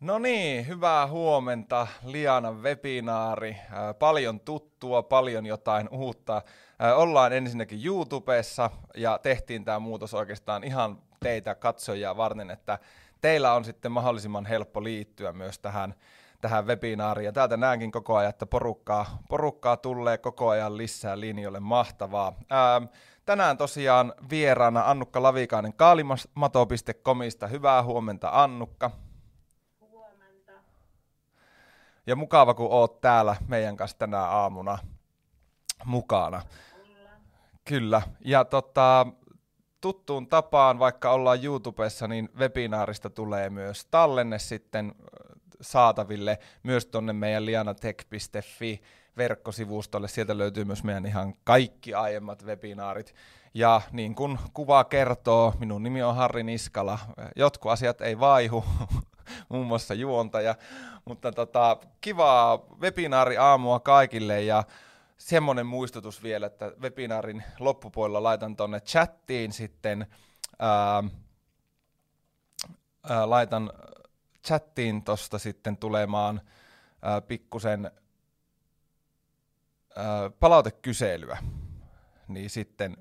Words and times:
No 0.00 0.18
niin, 0.18 0.66
hyvää 0.66 1.06
huomenta. 1.06 1.86
Lianan 2.04 2.62
webinaari. 2.62 3.56
Paljon 3.98 4.40
tuttua, 4.40 5.02
paljon 5.02 5.46
jotain 5.46 5.88
uutta. 5.88 6.42
Ollaan 6.96 7.32
ensinnäkin 7.32 7.86
YouTubessa 7.86 8.70
ja 8.96 9.18
tehtiin 9.22 9.64
tämä 9.64 9.78
muutos 9.78 10.14
oikeastaan 10.14 10.64
ihan 10.64 10.98
teitä 11.20 11.54
katsojia 11.54 12.16
varten, 12.16 12.50
että 12.50 12.78
teillä 13.20 13.52
on 13.52 13.64
sitten 13.64 13.92
mahdollisimman 13.92 14.46
helppo 14.46 14.84
liittyä 14.84 15.32
myös 15.32 15.58
tähän, 15.58 15.94
tähän 16.40 16.66
webinaariin. 16.66 17.26
Ja 17.26 17.32
täältä 17.32 17.56
näenkin 17.56 17.92
koko 17.92 18.16
ajan, 18.16 18.30
että 18.30 18.46
porukkaa, 18.46 19.18
porukkaa 19.28 19.76
tulee 19.76 20.18
koko 20.18 20.48
ajan 20.48 20.76
lisää 20.76 21.20
linjoille. 21.20 21.60
Mahtavaa. 21.60 22.32
Ää, 22.50 22.82
tänään 23.24 23.58
tosiaan 23.58 24.12
vieraana 24.30 24.90
Annukka 24.90 25.22
Lavikainen 25.22 25.74
kaalimato.comista. 25.74 27.46
Hyvää 27.46 27.82
huomenta 27.82 28.30
Annukka. 28.32 28.90
Ja 32.08 32.16
mukava, 32.16 32.54
kun 32.54 32.68
oot 32.70 33.00
täällä 33.00 33.36
meidän 33.48 33.76
kanssa 33.76 33.98
tänä 33.98 34.20
aamuna 34.20 34.78
mukana. 35.84 36.42
Kyllä. 37.64 38.02
Ja 38.24 38.44
tota, 38.44 39.06
tuttuun 39.80 40.28
tapaan, 40.28 40.78
vaikka 40.78 41.10
ollaan 41.10 41.44
YouTubessa, 41.44 42.08
niin 42.08 42.28
webinaarista 42.38 43.10
tulee 43.10 43.50
myös 43.50 43.86
tallenne 43.90 44.38
sitten 44.38 44.94
saataville 45.60 46.38
myös 46.62 46.86
tuonne 46.86 47.12
meidän 47.12 47.46
lianatech.fi 47.46 48.82
verkkosivustolle. 49.16 50.08
Sieltä 50.08 50.38
löytyy 50.38 50.64
myös 50.64 50.84
meidän 50.84 51.06
ihan 51.06 51.34
kaikki 51.44 51.94
aiemmat 51.94 52.44
webinaarit. 52.44 53.14
Ja 53.54 53.80
niin 53.92 54.14
kuin 54.14 54.38
kuva 54.52 54.84
kertoo, 54.84 55.54
minun 55.58 55.82
nimi 55.82 56.02
on 56.02 56.16
Harri 56.16 56.42
Niskala. 56.42 56.98
Jotkut 57.36 57.72
asiat 57.72 58.00
ei 58.00 58.20
vaihu, 58.20 58.64
muun 59.48 59.66
muassa 59.66 59.94
juontaja. 59.94 60.54
Mutta 61.04 61.32
tota, 61.32 61.76
kivaa 62.00 62.58
webinaari 62.80 63.36
aamua 63.38 63.80
kaikille 63.80 64.42
ja 64.42 64.64
semmoinen 65.18 65.66
muistutus 65.66 66.22
vielä, 66.22 66.46
että 66.46 66.72
webinaarin 66.80 67.44
loppupuolella 67.58 68.22
laitan 68.22 68.56
tuonne 68.56 68.80
chattiin 68.80 69.52
sitten, 69.52 70.06
ää, 70.58 71.04
ää, 73.08 73.30
laitan 73.30 73.72
chattiin 74.46 75.04
tuosta 75.04 75.38
sitten 75.38 75.76
tulemaan 75.76 76.40
ää, 77.02 77.20
pikkusen 77.20 77.90
ää, 79.96 80.30
palautekyselyä, 80.40 81.38
niin 82.28 82.50
sitten 82.50 82.96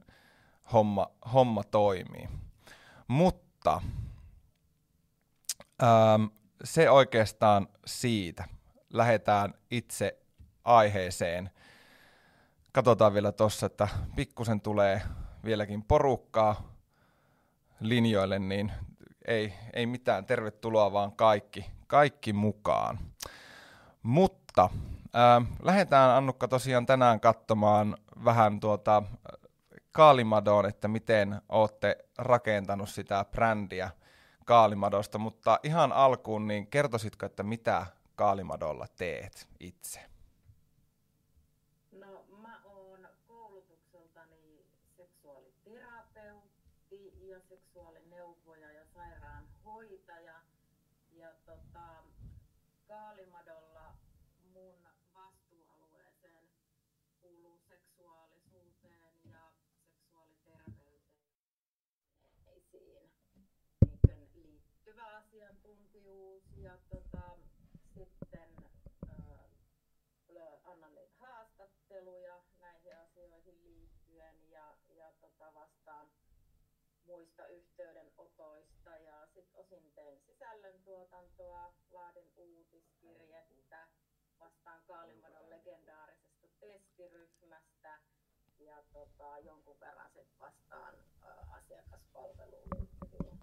homma, 0.74 1.08
homma 1.34 1.64
toimii. 1.64 2.30
Mutta 3.08 3.82
Ähm, 5.84 6.26
se 6.64 6.90
oikeastaan 6.90 7.68
siitä. 7.86 8.44
Lähdetään 8.94 9.54
itse 9.72 10.18
aiheeseen. 10.64 11.50
Katsotaan 12.72 13.14
vielä 13.14 13.32
tuossa, 13.32 13.66
että 13.66 13.88
pikkusen 14.16 14.62
tulee 14.62 15.02
vieläkin 15.46 15.84
porukkaa 15.84 16.76
linjoille, 17.80 18.40
niin 18.40 18.72
ei, 19.28 19.54
ei 19.74 19.86
mitään, 19.86 20.26
tervetuloa 20.26 20.92
vaan 20.92 21.12
kaikki, 21.12 21.66
kaikki 21.88 22.34
mukaan. 22.34 23.00
Mutta 24.04 24.70
äh, 25.16 25.48
lähdetään 25.64 26.10
Annukka 26.10 26.48
tosiaan 26.48 26.86
tänään 26.86 27.20
katsomaan 27.20 27.98
vähän 28.26 28.60
tuota 28.60 29.04
Kaalimadoon, 29.92 30.66
että 30.66 30.88
miten 30.88 31.42
olette 31.50 31.98
rakentanut 32.18 32.90
sitä 32.90 33.26
brändiä– 33.32 33.90
Kaalimadosta, 34.48 35.18
mutta 35.18 35.60
ihan 35.64 35.92
alkuun, 35.92 36.48
niin 36.48 36.68
kertoisitko, 36.68 37.26
että 37.26 37.44
mitä 37.44 37.86
Kaalimadolla 38.16 38.88
teet 38.96 39.50
itse? 39.60 40.00
No 41.92 42.26
mä 42.42 42.62
oon 42.66 43.08
koulutukseltani 43.28 44.66
seksuaaliterapeutti 44.98 47.28
ja 47.28 47.40
seksuaalineuvoja 47.40 48.72
ja 48.72 48.86
sairaanhoitaja. 48.94 50.42
Ja 51.12 51.34
tota, 51.46 52.04
Kaalimadolla 52.88 53.96
mun 54.54 54.88
vastuualueeseen 55.14 56.46
kuuluu 57.22 57.60
seksuaalisuuteen 57.70 59.14
ja 59.30 59.52
seksuaaliterveyteen 59.92 61.08
liittyvä 64.98 65.18
asiantuntijuus 65.18 66.44
ja 66.58 66.78
tota, 66.90 67.38
sitten 67.94 68.50
äh, 69.10 69.40
annan 70.64 70.92
haastatteluja 71.20 72.44
näihin 72.60 72.98
asioihin 72.98 73.64
liittyen 73.64 74.50
ja, 74.50 74.76
ja 75.40 75.46
tota, 75.46 75.60
vastaan 75.60 76.08
muista 77.06 77.48
yhteydenotoista 77.48 78.90
ja 78.90 79.28
sitten 79.34 79.60
osin 79.60 79.92
teen 79.96 80.20
sisällöntuotantoa, 80.20 81.74
laadin 81.92 82.32
uutiskirjettä, 82.38 83.88
vastaan 84.40 84.82
Kaalimadon 84.88 85.50
legendaarisesta 85.50 86.48
testiryhmästä 86.60 88.00
ja 88.60 88.84
tota, 88.94 89.40
jonkun 89.40 89.80
verran 89.80 90.12
sit 90.12 90.40
vastaan 90.40 90.94
ä, 91.24 91.28
asiakaspalveluun 91.52 92.68
liittyviin 92.76 93.40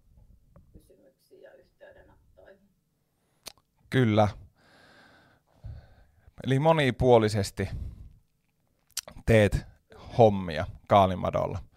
kysymyksiin 0.73 1.43
ja 1.43 1.53
yhteydenottoihin. 1.53 2.69
Kyllä. 3.91 4.29
Eli 6.45 6.59
monipuolisesti 6.59 7.69
teet 9.27 9.57
hommia 10.19 10.67
Kaalimadolla. 10.89 11.74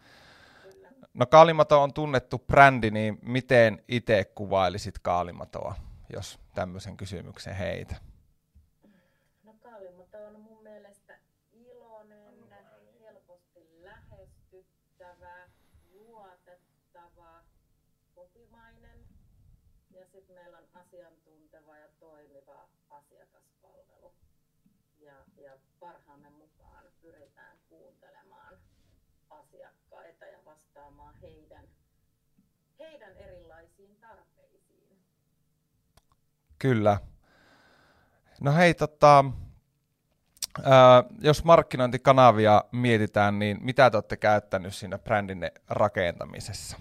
No 1.17 1.25
Kaalimato 1.25 1.83
on 1.83 1.93
tunnettu 1.93 2.39
brändi, 2.39 2.91
niin 2.91 3.19
miten 3.21 3.83
itse 3.87 4.25
kuvailisit 4.35 4.99
Kaalimatoa, 4.99 5.75
jos 6.13 6.39
tämmöisen 6.55 6.97
kysymyksen 6.97 7.55
heitä? 7.55 7.95
No 9.43 9.53
Kaalimato 9.53 10.17
on 10.27 10.39
mun 10.39 10.63
mielestä 10.63 11.17
iloinen, 11.53 12.33
helposti 13.01 13.59
lähestyttävä, 13.83 15.49
luotettava, 15.93 17.43
kotimainen 18.15 18.99
ja 19.91 20.05
sitten 20.05 20.35
meillä 20.35 20.57
on 20.57 20.67
asiantunteva 20.73 21.77
ja 21.77 21.87
toimiva 21.99 22.69
asiakaspalvelu. 22.89 24.13
Ja, 24.99 25.13
ja 25.37 25.51
parhaamme 25.79 26.29
mukaan 26.29 26.83
pyritään 27.01 27.57
kuuntelemaan 27.69 28.57
asiakkaita 29.65 30.25
ja 30.25 30.37
vastaamaan 30.45 31.15
heidän, 31.21 31.65
heidän 32.79 33.17
erilaisiin 33.17 33.95
tarpeisiin. 34.01 34.97
Kyllä. 36.59 36.99
No 38.41 38.53
hei, 38.53 38.73
tota, 38.73 39.25
ää, 40.63 41.03
jos 41.19 41.43
markkinointikanavia 41.43 42.63
mietitään, 42.71 43.39
niin 43.39 43.57
mitä 43.61 43.89
te 43.89 43.97
olette 43.97 44.17
käyttänyt 44.17 44.75
siinä 44.75 44.97
brändinne 44.97 45.51
rakentamisessa? 45.69 46.77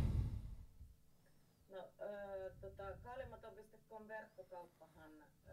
No, 1.70 1.78
ö, 2.00 2.52
tota, 2.60 2.82
kaalimato.com 3.04 4.08
verkkokauppahan 4.08 5.10
ö, 5.48 5.52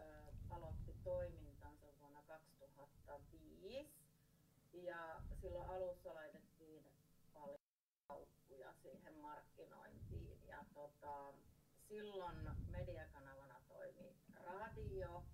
aloitti 0.50 0.94
toimintansa 1.04 1.86
vuonna 2.00 2.22
2005 2.28 3.88
ja 4.72 5.20
silloin 5.40 5.70
alussa 5.70 6.14
laitettiin 6.14 6.84
paljon 7.34 7.60
kauppuja 8.08 8.72
siihen 8.82 9.14
markkinointiin 9.22 10.38
ja 10.48 10.64
tota, 10.74 11.32
silloin 11.88 12.36
mediakanavana 12.70 13.60
toimi 13.68 14.16
radio 14.46 15.24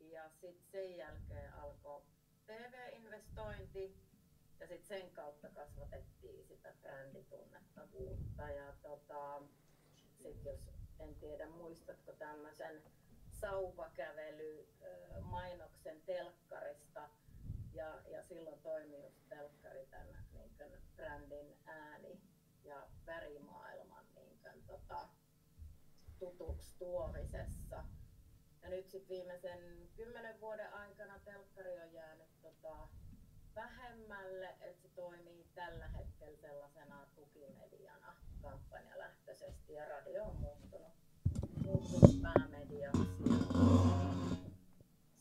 ja 0.00 0.30
sitten 0.40 0.61
sen 0.72 0.96
jälkeen 0.96 1.54
alkoi 1.54 2.02
TV-investointi 2.46 3.96
ja 4.60 4.66
sitten 4.66 4.98
sen 5.00 5.10
kautta 5.10 5.48
kasvatettiin 5.48 6.46
sitä 6.48 6.72
bränditunnettavuutta 6.80 8.42
ja 8.42 8.74
tota, 8.82 9.42
sit 10.22 10.44
jos 10.44 10.60
en 10.98 11.14
tiedä 11.14 11.46
muistatko 11.46 12.12
tämmöisen 12.12 12.82
sauvakävely 13.30 14.68
ö, 14.82 15.20
mainoksen 15.20 16.02
telkkarista 16.02 17.08
ja, 17.72 18.02
ja 18.10 18.22
silloin 18.22 18.62
toimi 18.62 19.02
just 19.02 19.28
telkkari 19.28 19.86
tämän 19.86 20.06
niin 20.32 20.82
brändin 20.96 21.56
ääni 21.66 22.20
ja 22.64 22.86
värimaailman 23.06 24.06
niin 24.14 24.38
kuin, 24.42 24.62
tota, 24.66 25.08
tutuksi 26.18 26.78
tuomisessa 26.78 27.84
nyt 28.76 28.90
sitten 28.90 29.08
viimeisen 29.08 29.88
kymmenen 29.96 30.40
vuoden 30.40 30.72
aikana 30.72 31.18
telkkari 31.18 31.80
on 31.80 31.92
jäänyt 31.92 32.40
tota, 32.42 32.88
vähemmälle, 33.54 34.56
että 34.60 34.82
se 34.82 34.88
toimii 34.88 35.46
tällä 35.54 35.88
hetkellä 35.88 36.36
sellaisena 36.36 37.06
tukimediana 37.14 38.16
kampanjalähtöisesti 38.42 39.72
ja 39.72 39.84
radio 39.84 40.24
on 40.24 40.36
muuttunut, 40.36 40.92
muuttunut 41.64 42.22
päämediaksi. 42.22 43.02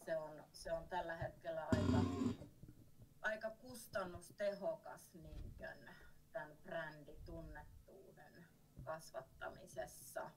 Se 0.06 0.18
on, 0.18 0.44
se 0.52 0.74
on 0.74 0.90
tällä 0.90 1.16
hetkellä 1.16 1.68
aika, 1.72 1.98
aika 3.22 3.50
kustannustehokas 3.50 5.14
niinkön, 5.14 5.90
tämän 6.32 6.58
bränditunnettuuden 6.64 8.46
kasvattamisessa. 8.84 10.32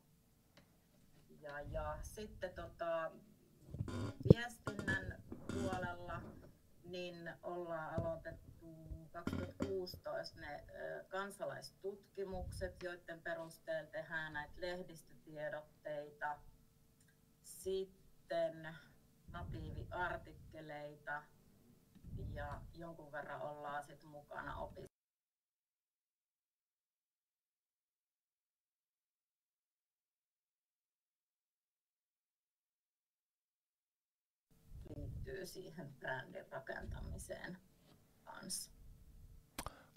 Ja, 1.44 1.60
ja 1.60 1.98
sitten 2.02 2.54
tota, 2.54 3.10
viestinnän 4.32 5.22
puolella 5.52 6.22
niin 6.84 7.30
ollaan 7.42 7.94
aloitettu 8.00 8.54
2016 9.12 10.40
ne 10.40 10.64
kansalaistutkimukset, 11.08 12.82
joiden 12.82 13.22
perusteella 13.22 13.90
tehdään 13.90 14.32
näitä 14.32 14.54
lehdistötiedotteita. 14.56 16.38
Sitten 17.42 18.76
natiiviartikkeleita 19.32 21.22
ja 22.32 22.60
jonkun 22.74 23.12
verran 23.12 23.42
ollaan 23.42 23.84
sit 23.84 24.02
mukana 24.02 24.56
opis 24.56 24.93
liittyy 35.26 35.46
siihen 35.46 35.88
brändin 35.98 36.44
rakentamiseen 36.50 37.58
kanssa. 38.24 38.70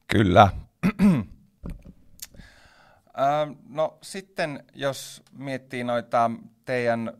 Kyllä. 0.07 0.49
no 3.69 3.97
sitten 4.01 4.63
jos 4.73 5.23
miettii 5.31 5.83
noita 5.83 6.31
teidän 6.65 7.17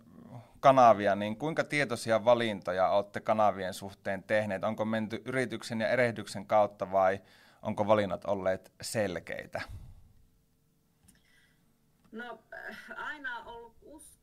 kanavia, 0.60 1.16
niin 1.16 1.38
kuinka 1.38 1.64
tietoisia 1.64 2.26
valintoja 2.26 2.90
olette 2.90 3.20
kanavien 3.20 3.74
suhteen 3.74 4.24
tehneet? 4.24 4.64
Onko 4.64 4.86
menty 4.86 5.22
yrityksen 5.26 5.82
ja 5.82 5.90
erehdyksen 5.90 6.46
kautta 6.46 6.92
vai 6.92 7.22
onko 7.62 7.88
valinnat 7.88 8.26
olleet 8.26 8.72
selkeitä? 8.82 9.62
No 12.12 12.44
aina 12.96 13.40
on 13.40 13.48
ollut 13.48 13.67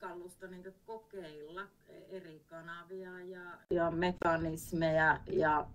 uskallusta 0.05 0.47
niin 0.47 0.75
kokeilla 0.87 1.63
eri 2.09 2.45
kanavia 2.47 3.21
ja, 3.21 3.59
ja 3.71 3.91
mekanismeja 3.91 5.21
ja 5.33 5.67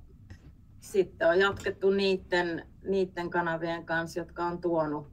sitten 0.79 1.29
on 1.29 1.39
jatkettu 1.39 1.89
niiden, 1.89 2.67
niiden 2.83 3.29
kanavien 3.29 3.85
kanssa, 3.85 4.19
jotka 4.19 4.45
on 4.45 4.61
tuonut, 4.61 5.07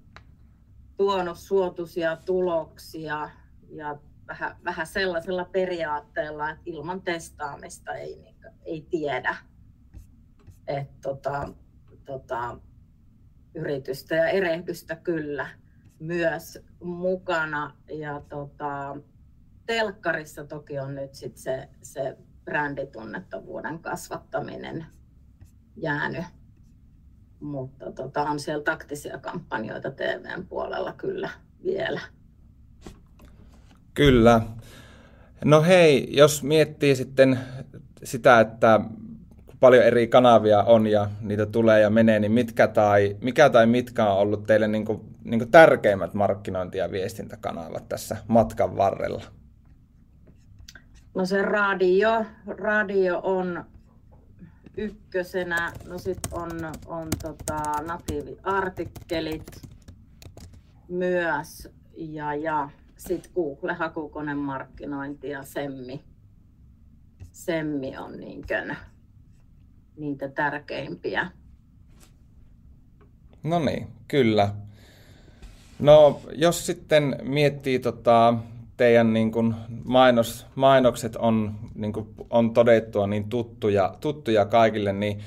tuonut 0.96 1.38
suotuisia 1.38 2.16
tuloksia 2.16 3.30
ja 3.68 3.98
vähän, 4.28 4.56
vähän 4.64 4.86
sellaisella 4.86 5.44
periaatteella, 5.44 6.50
että 6.50 6.62
ilman 6.66 7.02
testaamista 7.02 7.94
ei, 7.94 8.16
niin, 8.16 8.36
ei 8.64 8.86
tiedä. 8.90 9.36
Et, 10.66 11.00
tota, 11.00 11.48
tota, 12.04 12.58
yritystä 13.54 14.14
ja 14.14 14.28
erehdystä 14.28 14.96
kyllä 14.96 15.48
myös 15.98 16.58
mukana. 16.88 17.74
Ja 17.88 18.22
tota, 18.28 18.96
telkkarissa 19.66 20.44
toki 20.44 20.78
on 20.78 20.94
nyt 20.94 21.14
sit 21.14 21.36
se, 21.36 21.68
se 21.82 22.16
bränditunnettavuuden 22.44 23.78
kasvattaminen 23.78 24.86
jäänyt. 25.76 26.24
Mutta 27.40 27.92
tota, 27.92 28.22
on 28.22 28.40
siellä 28.40 28.64
taktisia 28.64 29.18
kampanjoita 29.18 29.90
TVn 29.90 30.46
puolella 30.46 30.92
kyllä 30.92 31.30
vielä. 31.64 32.00
Kyllä. 33.94 34.40
No 35.44 35.62
hei, 35.62 36.08
jos 36.16 36.42
miettii 36.42 36.96
sitten 36.96 37.38
sitä, 38.04 38.40
että 38.40 38.80
paljon 39.60 39.84
eri 39.84 40.06
kanavia 40.08 40.62
on 40.62 40.86
ja 40.86 41.10
niitä 41.20 41.46
tulee 41.46 41.80
ja 41.80 41.90
menee, 41.90 42.20
niin 42.20 42.32
mitkä 42.32 42.68
tai, 42.68 43.16
mikä 43.20 43.50
tai 43.50 43.66
mitkä 43.66 44.10
on 44.10 44.18
ollut 44.18 44.46
teille 44.46 44.68
niin 44.68 44.84
kuin, 44.84 45.15
niin 45.26 45.40
kuin 45.40 45.50
tärkeimmät 45.50 46.14
markkinointi- 46.14 46.78
ja 46.78 46.90
viestintäkanavat 46.90 47.88
tässä 47.88 48.16
matkan 48.28 48.76
varrella? 48.76 49.22
No 51.14 51.26
se 51.26 51.42
radio, 51.42 52.24
radio 52.46 53.20
on 53.22 53.64
ykkösenä, 54.76 55.72
no 55.88 55.98
sitten 55.98 56.34
on, 56.34 56.50
on 56.86 57.08
tota, 57.22 57.62
natiiviartikkelit 57.86 59.62
myös 60.88 61.68
ja, 61.96 62.34
ja 62.34 62.70
sitten 62.96 63.32
Google 63.34 63.72
hakukonemarkkinointi 63.72 65.28
ja 65.28 65.42
Semmi. 65.42 66.04
Semmi 67.32 67.98
on 67.98 68.16
niinkön, 68.16 68.76
niitä 69.96 70.28
tärkeimpiä. 70.28 71.30
No 73.42 73.58
niin, 73.58 73.88
kyllä. 74.08 74.65
No 75.78 76.20
jos 76.34 76.66
sitten 76.66 77.16
miettii 77.22 77.78
tota, 77.78 78.34
teidän 78.76 79.12
niin 79.12 79.32
kuin 79.32 79.54
mainos, 79.84 80.46
mainokset 80.54 81.16
on, 81.16 81.54
niin 81.74 81.92
kuin 81.92 82.08
on 82.30 82.54
todettua 82.54 83.06
niin 83.06 83.28
tuttuja, 83.28 83.94
tuttuja 84.00 84.44
kaikille, 84.44 84.92
niin 84.92 85.20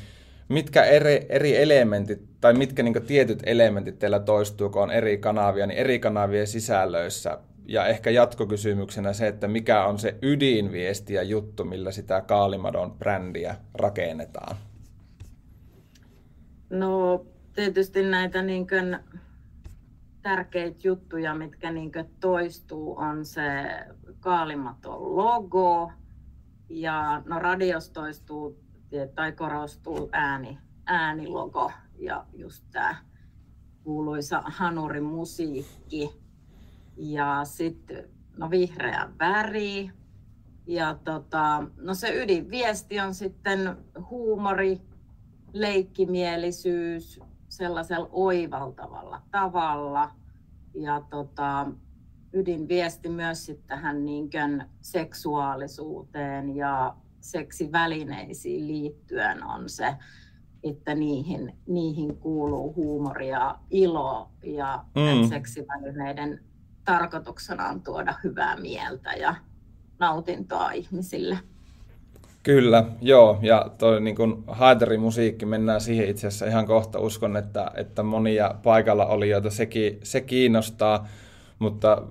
mitkä 0.50 0.84
eri, 0.84 1.25
eri 1.30 1.57
elementit 1.57 2.22
tai 2.42 2.54
mitkä 2.54 2.84
niin 2.84 3.06
tietyt 3.07 3.40
elementit 3.46 4.00
teillä 4.00 4.19
toistuu, 4.19 4.69
kun 4.69 4.81
on 4.81 4.92
eri 4.92 5.18
kanavia, 5.18 5.68
niin 5.68 5.80
eri 5.80 6.00
kanavien 6.00 6.48
sisällöissä 6.48 7.38
ja 7.66 7.86
ehkä 7.86 8.10
jatkokysymyksenä 8.10 9.13
se, 9.13 9.28
että 9.28 9.48
mikä 9.48 9.86
on 9.86 10.00
se 10.00 10.16
ydinviesti 10.22 11.13
ja 11.13 11.24
juttu, 11.24 11.66
millä 11.66 11.92
sitä 11.92 12.22
Kaalimadon 12.22 12.92
brändiä 12.92 13.56
rakennetaan? 13.74 14.56
No 16.69 17.25
tietysti 17.56 18.04
näitä 18.04 18.42
niin 18.42 18.68
kuin 18.68 18.98
tärkeitä 20.30 20.80
juttuja, 20.84 21.36
mitkä 21.36 21.72
niin 21.72 21.92
toistuu, 22.20 22.98
on 22.98 23.26
se 23.26 23.42
Kaalimaton 24.20 25.16
logo. 25.16 25.92
Ja 26.70 27.22
no 27.26 27.40
radios 27.40 27.90
toistuu 27.90 28.60
tai 29.16 29.31
korostuu 29.31 30.10
ääni, 30.12 30.58
äänilogo 30.86 31.72
ja 32.00 32.26
just 32.34 32.66
tämä 32.72 32.96
kuuluisa 33.84 34.42
Hanurin 34.46 35.04
musiikki 35.04 36.20
ja 36.98 37.42
sitten 37.44 38.10
no 38.38 38.50
vihreä 38.50 39.10
väri. 39.20 39.92
Ja 40.68 40.98
tota, 41.04 41.63
no 41.77 41.94
se 41.94 42.24
ydinviesti 42.24 43.00
on 43.00 43.13
sitten 43.13 43.77
huumori, 44.10 44.82
leikkimielisyys 45.53 47.20
sellaisella 47.50 48.10
oivaltavalla 48.12 49.22
tavalla. 49.32 50.19
Ja 50.74 51.02
tota, 51.10 51.68
ydinviesti 52.34 53.10
myös 53.10 53.46
sitten 53.46 53.68
tähän 53.68 54.06
niinkön 54.06 54.70
seksuaalisuuteen 54.82 56.56
ja 56.56 56.96
seksivälineisiin 57.20 58.68
liittyen 58.68 59.44
on 59.44 59.70
se, 59.70 59.96
että 60.64 60.96
niihin, 60.96 61.58
niihin 61.68 62.18
kuuluu 62.18 62.76
huumori 62.76 63.30
ja 63.30 63.60
ilo 63.70 64.32
ja 64.44 64.86
mm. 64.96 65.30
seksivälineiden 65.30 66.44
tarkoituksena 66.86 67.70
on 67.70 67.82
tuoda 67.82 68.16
hyvää 68.24 68.58
mieltä 68.58 69.14
ja 69.14 69.36
nautintoa 70.00 70.72
ihmisille. 70.72 71.40
Kyllä, 72.43 72.84
joo. 73.01 73.39
Ja 73.41 73.72
toi 73.77 74.01
niin 74.01 74.15
kun 74.15 74.43
musiikki 75.00 75.46
mennään 75.46 75.81
siihen 75.81 76.10
itse 76.10 76.27
asiassa 76.27 76.46
ihan 76.46 76.65
kohta. 76.65 77.00
Uskon, 77.00 77.38
että, 77.38 77.72
että 77.75 78.03
monia 78.03 78.55
paikalla 78.63 79.05
oli, 79.05 79.29
joita 79.29 79.50
sekin, 79.50 80.00
se 80.03 80.22
kiinnostaa, 80.22 81.08
mutta 81.60 82.01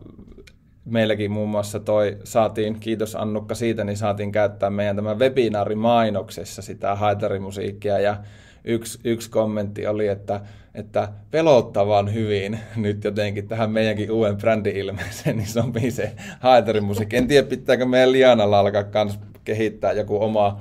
meilläkin 0.84 1.30
muun 1.30 1.48
muassa 1.48 1.80
toi 1.80 2.16
saatiin, 2.24 2.80
kiitos 2.80 3.16
Annukka 3.16 3.54
siitä, 3.54 3.84
niin 3.84 3.96
saatiin 3.96 4.32
käyttää 4.32 4.70
meidän 4.70 4.96
tämän 4.96 5.18
webinaarimainoksessa 5.18 6.62
sitä 6.62 6.94
haitarimusiikkia 6.94 7.98
ja 7.98 8.16
yksi, 8.64 8.98
yksi 9.04 9.30
kommentti 9.30 9.86
oli, 9.86 10.08
että, 10.08 10.40
että 10.74 11.08
pelottavan 11.30 12.14
hyvin 12.14 12.58
nyt 12.76 13.04
jotenkin 13.04 13.48
tähän 13.48 13.70
meidänkin 13.70 14.12
uuden 14.12 14.36
brändi-ilmeeseen, 14.36 15.36
niin 15.36 15.48
sopii 15.48 15.90
se 15.90 16.12
haetarimusiikki. 16.40 17.16
En 17.16 17.28
tiedä, 17.28 17.48
pitääkö 17.48 17.86
meidän 17.86 18.12
Lianalla 18.12 18.58
alkaa 18.58 18.84
kans 18.84 19.18
kehittää 19.48 19.92
joku 19.92 20.22
oma, 20.22 20.60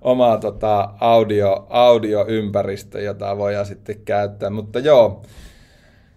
oma 0.00 0.36
tota, 0.36 0.94
audio, 1.00 1.66
audioympäristö, 1.70 3.00
jota 3.00 3.36
voidaan 3.36 3.66
sitten 3.66 4.00
käyttää. 4.04 4.50
Mutta 4.50 4.78
joo, 4.78 5.22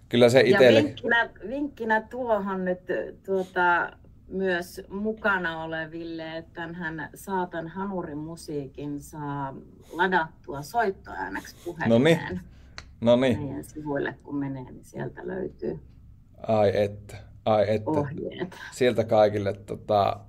kyllä 0.08 0.28
se 0.28 0.40
itselle... 0.40 0.78
Ja 0.78 0.84
vinkkinä, 0.84 1.30
vinkkinä 1.48 2.00
tuohon 2.00 2.64
nyt 2.64 2.80
tuota, 3.26 3.92
myös 4.28 4.80
mukana 4.88 5.64
oleville, 5.64 6.36
että 6.36 6.68
hän 6.72 7.10
saatan 7.14 7.68
hanurin 7.68 8.18
musiikin 8.18 9.00
saa 9.00 9.54
ladattua 9.92 10.62
soittoääneksi 10.62 11.56
puhelimeen. 11.64 12.40
No 13.00 13.16
niin. 13.16 13.38
Meidän 13.38 13.64
sivuille 13.64 14.14
kun 14.22 14.36
menee, 14.36 14.64
niin 14.64 14.84
sieltä 14.84 15.20
löytyy 15.24 15.80
Ai 16.46 16.72
että, 16.74 17.16
ai 17.44 17.64
että. 17.68 17.90
ohjeet. 17.90 18.56
Sieltä 18.72 19.04
kaikille 19.04 19.52
tota, 19.52 20.20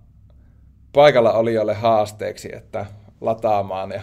paikalla 0.93 1.33
olijoille 1.33 1.73
haasteeksi, 1.73 2.55
että 2.55 2.85
lataamaan 3.21 3.91
ja 3.91 4.01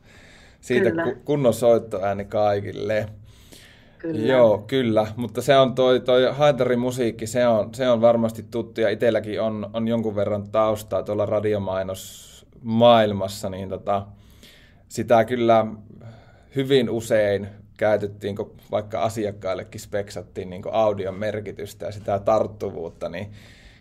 siitä 0.60 0.90
kyllä. 0.90 1.14
kunnon 1.24 1.54
soittoääni 1.54 2.24
kaikille. 2.24 3.06
Kyllä. 3.98 4.32
Joo, 4.32 4.58
kyllä, 4.58 5.06
mutta 5.16 5.42
se 5.42 5.56
on 5.56 5.74
toi, 5.74 6.00
toi 6.00 6.32
haitarimusiikki, 6.32 7.26
se 7.26 7.46
on, 7.46 7.74
se 7.74 7.88
on 7.88 8.00
varmasti 8.00 8.44
tuttu 8.50 8.80
ja 8.80 8.88
itselläkin 8.88 9.40
on, 9.40 9.70
on 9.72 9.88
jonkun 9.88 10.16
verran 10.16 10.50
taustaa 10.50 11.02
tuolla 11.02 11.26
radiomainosmaailmassa, 11.26 13.50
niin 13.50 13.68
tota, 13.68 14.06
sitä 14.88 15.24
kyllä 15.24 15.66
hyvin 16.56 16.90
usein 16.90 17.48
käytettiin, 17.76 18.36
kun 18.36 18.56
vaikka 18.70 19.02
asiakkaillekin 19.02 19.80
speksattiin 19.80 20.50
niin 20.50 20.62
audion 20.72 21.14
merkitystä 21.14 21.86
ja 21.86 21.92
sitä 21.92 22.18
tarttuvuutta, 22.18 23.08
niin 23.08 23.32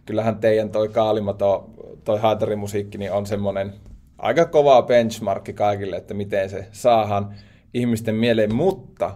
kyllähän 0.06 0.38
teidän 0.38 0.70
toi 0.70 0.90
Kaalimato, 0.90 1.70
toi 2.04 2.20
haitarimusiikki, 2.20 2.98
niin 2.98 3.12
on 3.12 3.26
semmoinen 3.26 3.74
aika 4.18 4.46
kova 4.46 4.82
benchmarkki 4.82 5.54
kaikille, 5.54 5.96
että 5.96 6.14
miten 6.14 6.50
se 6.50 6.68
saahan 6.72 7.34
ihmisten 7.74 8.16
mieleen, 8.16 8.56
mutta 8.56 9.16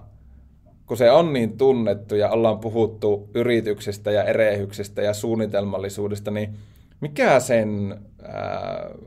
kun 0.85 0.97
se 0.97 1.11
on 1.11 1.33
niin 1.33 1.57
tunnettu 1.57 2.15
ja 2.15 2.29
ollaan 2.29 2.59
puhuttu 2.59 3.29
yrityksestä 3.33 4.11
ja 4.11 4.23
erehyksestä 4.23 5.01
ja 5.01 5.13
suunnitelmallisuudesta, 5.13 6.31
niin 6.31 6.57
mikä 7.01 7.39
sen 7.39 7.99
äh, 8.23 8.33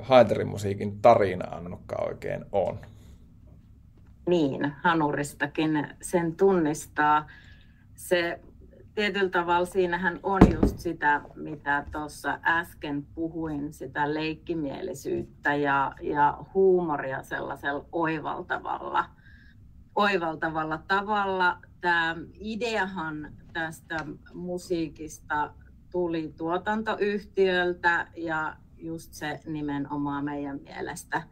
haitarimusiikin 0.00 1.00
tarina 1.02 1.56
Annukka 1.56 1.96
oikein 1.96 2.44
on? 2.52 2.78
Niin, 4.28 4.72
Hanuristakin 4.82 5.86
sen 6.02 6.36
tunnistaa. 6.36 7.26
Se 7.94 8.40
tietyllä 8.94 9.30
tavalla 9.30 9.66
siinähän 9.66 10.20
on 10.22 10.40
just 10.52 10.78
sitä, 10.78 11.20
mitä 11.34 11.86
tuossa 11.92 12.38
äsken 12.44 13.06
puhuin, 13.14 13.72
sitä 13.72 14.14
leikkimielisyyttä 14.14 15.54
ja, 15.54 15.92
ja 16.02 16.38
huumoria 16.54 17.22
sellaisella 17.22 17.84
oivaltavalla, 17.92 19.04
oivaltavalla 19.94 20.82
tavalla. 20.88 21.58
Tämä 21.80 22.16
ideahan 22.40 23.32
tästä 23.52 23.96
musiikista 24.34 25.54
tuli 25.90 26.34
tuotantoyhtiöltä 26.36 28.06
ja 28.16 28.56
just 28.78 29.12
se 29.14 29.40
nimenomaan 29.46 30.24
meidän 30.24 30.60
mielestä, 30.62 31.22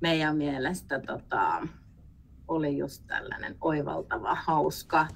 meidän 0.00 0.36
mielestä 0.36 1.00
tota, 1.00 1.66
oli 2.48 2.78
just 2.78 3.06
tällainen 3.06 3.56
oivaltava, 3.60 4.34
hauska. 4.34 5.08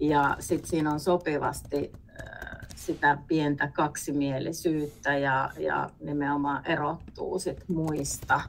Ja 0.00 0.36
sitten 0.40 0.70
siinä 0.70 0.90
on 0.90 1.00
sopivasti 1.00 1.92
äh, 2.08 2.68
sitä 2.76 3.18
pientä 3.28 3.68
kaksimielisyyttä 3.68 5.18
ja, 5.18 5.50
ja 5.58 5.90
nimenomaan 6.00 6.66
erottuu 6.66 7.38
sit 7.38 7.68
muista, 7.68 8.40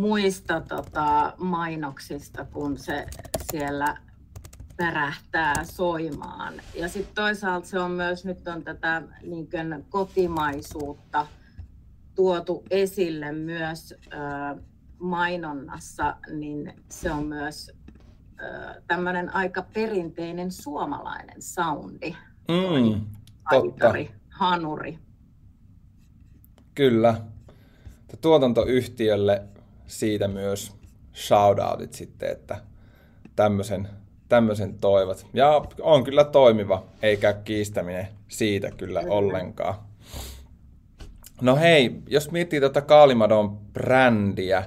muista 0.00 0.60
tota, 0.60 1.34
mainoksista, 1.38 2.44
kun 2.44 2.78
se 2.78 3.06
siellä 3.52 3.96
pärähtää 4.76 5.64
soimaan. 5.64 6.54
Ja 6.74 6.88
sitten 6.88 7.14
toisaalta 7.14 7.66
se 7.66 7.78
on 7.78 7.90
myös, 7.90 8.24
nyt 8.24 8.48
on 8.48 8.62
tätä 8.62 9.02
niin 9.22 9.48
kotimaisuutta 9.88 11.26
tuotu 12.14 12.64
esille 12.70 13.32
myös 13.32 13.94
äh, 14.14 14.64
mainonnassa, 14.98 16.16
niin 16.30 16.74
se 16.88 17.10
on 17.10 17.26
myös 17.26 17.70
tämmöinen 18.86 19.34
aika 19.34 19.64
perinteinen 19.74 20.52
suomalainen 20.52 21.42
soundi. 21.42 22.16
Mm, 22.48 23.00
totta. 23.50 23.94
hanuri. 24.30 24.98
Kyllä. 26.74 27.14
Tuotantoyhtiölle 28.20 29.42
siitä 29.86 30.28
myös 30.28 30.72
shoutoutit 31.14 31.92
sitten, 31.92 32.30
että 32.30 32.60
tämmöisen, 33.36 33.88
tämmöisen 34.28 34.78
toivat. 34.78 35.26
Ja 35.34 35.64
on 35.80 36.04
kyllä 36.04 36.24
toimiva, 36.24 36.84
eikä 37.02 37.32
kiistäminen 37.32 38.08
siitä 38.28 38.70
kyllä, 38.70 39.00
kyllä. 39.00 39.14
ollenkaan. 39.14 39.74
No 41.40 41.56
hei, 41.56 42.02
jos 42.06 42.30
miettii 42.30 42.60
tuota 42.60 42.80
Kaalimadon 42.80 43.58
brändiä, 43.58 44.64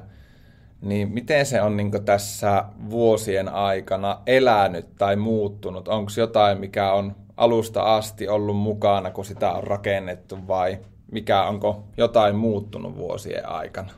niin 0.82 1.12
miten 1.12 1.46
se 1.46 1.62
on 1.62 1.78
niin 1.78 2.06
tässä 2.06 2.66
vuosien 2.90 3.50
aikana 3.50 4.22
elänyt 4.26 4.96
tai 4.98 5.16
muuttunut? 5.16 5.88
Onko 5.88 6.12
jotain, 6.18 6.60
mikä 6.60 6.94
on 6.94 7.16
alusta 7.38 7.96
asti 7.96 8.28
ollut 8.28 8.58
mukana, 8.58 9.12
kun 9.12 9.26
sitä 9.26 9.52
on 9.52 9.64
rakennettu 9.64 10.48
vai 10.48 10.80
mikä 11.12 11.44
onko 11.44 11.84
jotain 11.98 12.36
muuttunut 12.36 12.96
vuosien 12.96 13.50
aikana? 13.50 13.92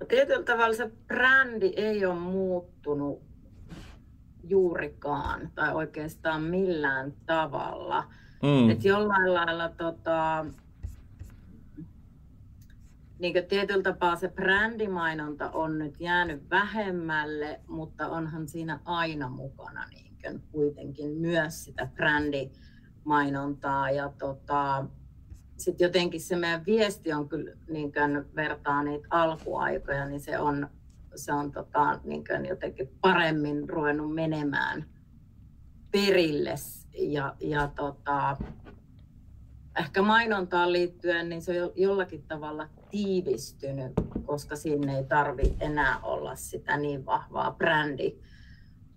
No 0.00 0.06
tietyllä 0.06 0.42
tavalla 0.42 0.76
se 0.76 0.90
brändi 1.06 1.72
ei 1.76 2.06
ole 2.06 2.14
muuttunut 2.14 3.22
juurikaan 4.44 5.50
tai 5.54 5.74
oikeastaan 5.74 6.42
millään 6.42 7.12
tavalla. 7.26 8.04
Mm. 8.42 8.70
Et 8.70 8.84
jollain 8.84 9.34
lailla 9.34 9.68
tota, 9.68 10.46
niin 13.18 13.34
tietyllä 13.48 13.82
tapaa 13.82 14.16
se 14.16 14.28
brändimainonta 14.28 15.50
on 15.50 15.78
nyt 15.78 16.00
jäänyt 16.00 16.50
vähemmälle, 16.50 17.60
mutta 17.68 18.08
onhan 18.08 18.48
siinä 18.48 18.80
aina 18.84 19.28
mukana 19.28 19.86
niin 19.86 20.06
kuitenkin 20.52 21.10
myös 21.10 21.64
sitä 21.64 21.88
brändimainontaa. 21.94 23.90
Ja 23.90 24.12
tota, 24.18 24.84
sitten 25.56 25.84
jotenkin 25.84 26.20
se 26.20 26.36
meidän 26.36 26.66
viesti 26.66 27.12
on 27.12 27.28
kyllä, 27.28 27.50
niin 27.68 27.92
vertaa 28.36 28.82
niitä 28.82 29.06
alkuaikoja, 29.10 30.06
niin 30.06 30.20
se 30.20 30.38
on, 30.38 30.68
se 31.16 31.32
on 31.32 31.52
tota, 31.52 32.00
niin 32.04 32.24
jotenkin 32.48 32.88
paremmin 33.00 33.68
ruvennut 33.68 34.14
menemään 34.14 34.86
perille. 35.90 36.54
Ja, 36.98 37.36
ja 37.40 37.70
tota, 37.76 38.36
ehkä 39.78 40.02
mainontaan 40.02 40.72
liittyen, 40.72 41.28
niin 41.28 41.42
se 41.42 41.62
on 41.62 41.72
jollakin 41.76 42.22
tavalla 42.22 42.68
tiivistynyt, 42.90 43.92
koska 44.26 44.56
sinne 44.56 44.96
ei 44.96 45.04
tarvi 45.04 45.56
enää 45.60 46.00
olla 46.02 46.36
sitä 46.36 46.76
niin 46.76 47.06
vahvaa 47.06 47.50
brändi, 47.50 48.18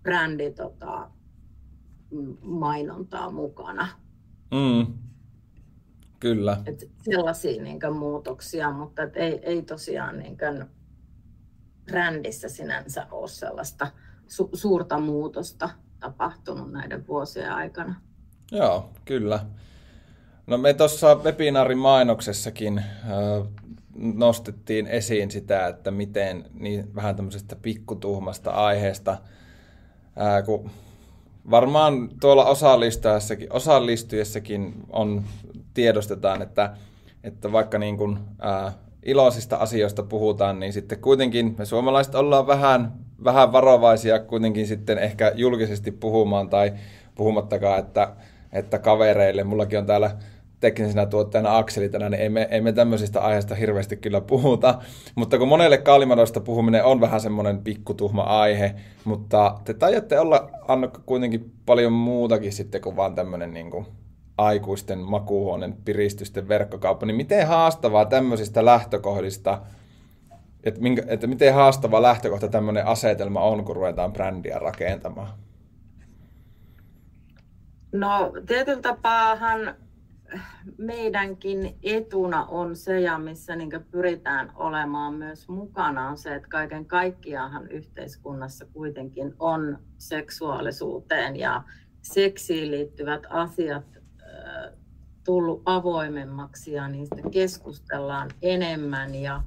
brändi 0.02 0.50
tota, 0.50 1.10
mainontaa 2.42 3.30
mukana. 3.30 3.88
Mm. 4.50 4.86
Kyllä. 6.20 6.62
Et 6.66 6.90
sellaisia 7.02 7.62
niin 7.62 7.80
kuin, 7.80 7.96
muutoksia, 7.96 8.70
mutta 8.70 9.02
et 9.02 9.16
ei, 9.16 9.40
ei 9.42 9.62
tosiaan 9.62 10.18
niin 10.18 10.38
kuin, 10.38 10.66
brändissä 11.84 12.48
sinänsä 12.48 13.06
ole 13.10 13.28
sellaista 13.28 13.86
su- 14.22 14.50
suurta 14.56 14.98
muutosta 14.98 15.70
tapahtunut 16.00 16.72
näiden 16.72 17.06
vuosien 17.06 17.52
aikana. 17.52 17.94
Joo, 18.52 18.90
kyllä. 19.04 19.46
No 20.46 20.58
me 20.58 20.74
tuossa 20.74 21.14
webinaarimainoksessakin 21.14 22.78
äh, 22.78 22.84
nostettiin 24.00 24.86
esiin 24.86 25.30
sitä, 25.30 25.66
että 25.66 25.90
miten 25.90 26.44
niin 26.54 26.94
vähän 26.94 27.16
tämmöisestä 27.16 27.56
pikkutuhmasta 27.56 28.50
aiheesta, 28.50 29.16
ää, 30.16 30.42
kun 30.42 30.70
varmaan 31.50 32.08
tuolla 32.20 32.44
osallistujassakin, 32.44 33.52
osallistujassakin 33.52 34.74
on, 34.90 35.24
tiedostetaan, 35.74 36.42
että, 36.42 36.76
että 37.24 37.52
vaikka 37.52 37.78
niin 37.78 37.96
kuin, 37.96 38.18
ää, 38.38 38.72
iloisista 39.02 39.56
asioista 39.56 40.02
puhutaan, 40.02 40.60
niin 40.60 40.72
sitten 40.72 40.98
kuitenkin 41.00 41.54
me 41.58 41.64
suomalaiset 41.64 42.14
ollaan 42.14 42.46
vähän, 42.46 42.92
vähän 43.24 43.52
varovaisia 43.52 44.18
kuitenkin 44.18 44.66
sitten 44.66 44.98
ehkä 44.98 45.32
julkisesti 45.34 45.90
puhumaan 45.90 46.48
tai 46.48 46.72
puhumattakaan, 47.14 47.78
että, 47.78 48.12
että 48.52 48.78
kavereille, 48.78 49.44
mullakin 49.44 49.78
on 49.78 49.86
täällä 49.86 50.16
teknisenä 50.60 51.06
tuottajana 51.06 51.58
Akseli 51.58 51.88
tänään, 51.88 52.12
niin 52.12 52.22
ei 52.22 52.28
me, 52.28 52.48
ei 52.50 52.60
me 52.60 52.72
tämmöisistä 52.72 53.20
aiheista 53.20 53.54
hirveästi 53.54 53.96
kyllä 53.96 54.20
puhuta. 54.20 54.78
Mutta 55.14 55.38
kun 55.38 55.48
monelle 55.48 55.78
kaalimadosta 55.78 56.40
puhuminen 56.40 56.84
on 56.84 57.00
vähän 57.00 57.20
semmoinen 57.20 57.58
pikkutuhma 57.58 58.22
aihe, 58.22 58.74
mutta 59.04 59.60
te 59.64 59.74
tajatte 59.74 60.20
olla, 60.20 60.50
Annokka, 60.68 61.00
kuitenkin 61.06 61.52
paljon 61.66 61.92
muutakin 61.92 62.52
sitten 62.52 62.80
kuin 62.80 62.96
vaan 62.96 63.14
tämmöinen 63.14 63.54
niin 63.54 63.70
kuin 63.70 63.86
aikuisten 64.38 64.98
makuuhuoneen 64.98 65.76
piristysten 65.84 66.48
verkkokauppa, 66.48 67.06
niin 67.06 67.16
miten 67.16 67.46
haastavaa 67.46 68.04
tämmöisistä 68.04 68.64
lähtökohdista, 68.64 69.62
että, 70.64 70.80
minkä, 70.80 71.02
että 71.06 71.26
miten 71.26 71.54
haastava 71.54 72.02
lähtökohta 72.02 72.48
tämmöinen 72.48 72.86
asetelma 72.86 73.40
on, 73.40 73.64
kun 73.64 73.76
ruvetaan 73.76 74.12
brändiä 74.12 74.58
rakentamaan? 74.58 75.28
No 77.92 78.32
tietyllä 78.46 78.82
tapaahan 78.82 79.74
meidänkin 80.78 81.78
etuna 81.82 82.44
on 82.44 82.76
se, 82.76 83.00
ja 83.00 83.18
missä 83.18 83.56
niin 83.56 83.70
pyritään 83.90 84.52
olemaan 84.54 85.14
myös 85.14 85.48
mukana, 85.48 86.08
on 86.08 86.16
se, 86.16 86.34
että 86.34 86.48
kaiken 86.48 86.86
kaikkiaan 86.86 87.70
yhteiskunnassa 87.70 88.66
kuitenkin 88.72 89.34
on 89.38 89.78
seksuaalisuuteen 89.98 91.36
ja 91.36 91.62
seksiin 92.02 92.70
liittyvät 92.70 93.22
asiat 93.30 94.00
tullut 95.24 95.62
avoimemmaksi 95.64 96.72
ja 96.72 96.88
niistä 96.88 97.16
keskustellaan 97.30 98.30
enemmän 98.42 99.14
ja 99.14 99.42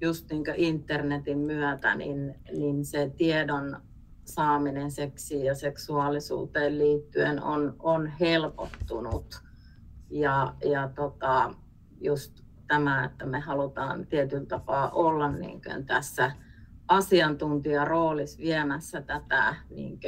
just 0.00 0.30
niin 0.30 0.44
internetin 0.56 1.38
myötä, 1.38 1.94
niin, 1.94 2.34
niin 2.52 2.84
se 2.84 3.10
tiedon 3.16 3.76
saaminen 4.24 4.90
seksiin 4.90 5.44
ja 5.44 5.54
seksuaalisuuteen 5.54 6.78
liittyen 6.78 7.42
on, 7.42 7.76
on 7.78 8.06
helpottunut. 8.06 9.49
Ja, 10.10 10.54
ja 10.70 10.88
tota, 10.88 11.54
just 12.00 12.40
tämä, 12.66 13.04
että 13.04 13.26
me 13.26 13.40
halutaan 13.40 14.06
tietyllä 14.06 14.46
tapaa 14.46 14.90
olla 14.90 15.32
niin 15.32 15.60
tässä 15.86 16.32
asiantuntijaroolissa 16.88 18.38
viemässä 18.38 19.02
tätä 19.02 19.54
niin 19.70 20.00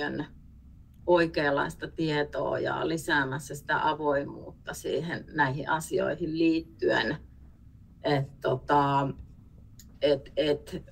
oikeanlaista 1.06 1.88
tietoa 1.88 2.58
ja 2.58 2.88
lisäämässä 2.88 3.54
sitä 3.54 3.88
avoimuutta 3.88 4.74
siihen 4.74 5.24
näihin 5.28 5.68
asioihin 5.68 6.38
liittyen. 6.38 7.16
Et, 8.04 8.40
tota, 8.40 9.08
et, 10.02 10.32
et, 10.36 10.84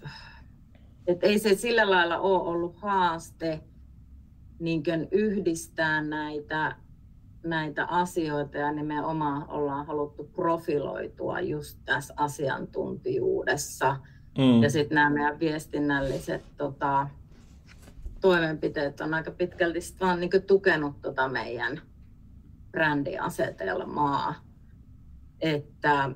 et 1.06 1.24
ei 1.24 1.38
se 1.38 1.54
sillä 1.54 1.90
lailla 1.90 2.18
ole 2.18 2.42
ollut 2.42 2.76
haaste 2.76 3.60
niin 4.58 4.82
yhdistää 5.10 6.02
näitä, 6.02 6.76
näitä 7.42 7.84
asioita 7.84 8.58
ja 8.58 8.72
nimenomaan 8.72 9.48
ollaan 9.48 9.86
haluttu 9.86 10.24
profiloitua 10.24 11.40
just 11.40 11.78
tässä 11.84 12.14
asiantuntijuudessa. 12.16 13.96
Mm. 14.38 14.62
Ja 14.62 14.70
sitten 14.70 14.94
nämä 14.94 15.10
meidän 15.10 15.40
viestinnälliset 15.40 16.44
tota, 16.56 17.06
toimenpiteet 18.20 19.00
on 19.00 19.14
aika 19.14 19.30
pitkälti 19.30 19.78
vaan 20.00 20.20
niin 20.20 20.30
tukenut 20.46 21.00
tota 21.02 21.28
meidän 21.28 21.80
brändiasetelmaa. 22.70 24.34
Että 25.40 26.10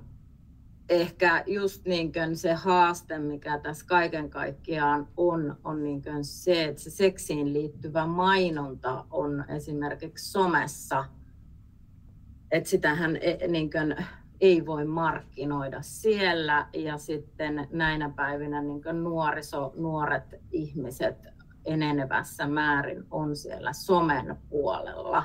ehkä 0.89 1.45
just 1.47 1.85
niin 1.85 2.13
se 2.35 2.53
haaste, 2.53 3.19
mikä 3.19 3.59
tässä 3.59 3.87
kaiken 3.87 4.31
kaikkiaan 4.31 5.09
on, 5.17 5.57
on 5.65 5.83
niin 5.83 6.03
se, 6.23 6.65
että 6.65 6.83
se 6.83 6.91
seksiin 6.91 7.53
liittyvä 7.53 8.07
mainonta 8.07 9.05
on 9.11 9.45
esimerkiksi 9.49 10.33
somessa, 10.33 11.05
että 12.51 12.71
sitähän 12.71 13.19
e, 13.21 13.49
niin 13.49 13.71
kuin 13.71 13.97
ei 14.41 14.67
voi 14.67 14.85
markkinoida 14.85 15.79
siellä 15.83 16.67
ja 16.73 16.99
sitten 16.99 17.69
näinä 17.71 18.11
päivinä 18.17 18.63
niin 18.63 19.03
nuoriso, 19.03 19.73
nuoret 19.77 20.35
ihmiset 20.53 21.17
enenevässä 21.65 22.47
määrin 22.47 23.05
on 23.11 23.37
siellä 23.37 23.73
somen 23.73 24.37
puolella. 24.49 25.25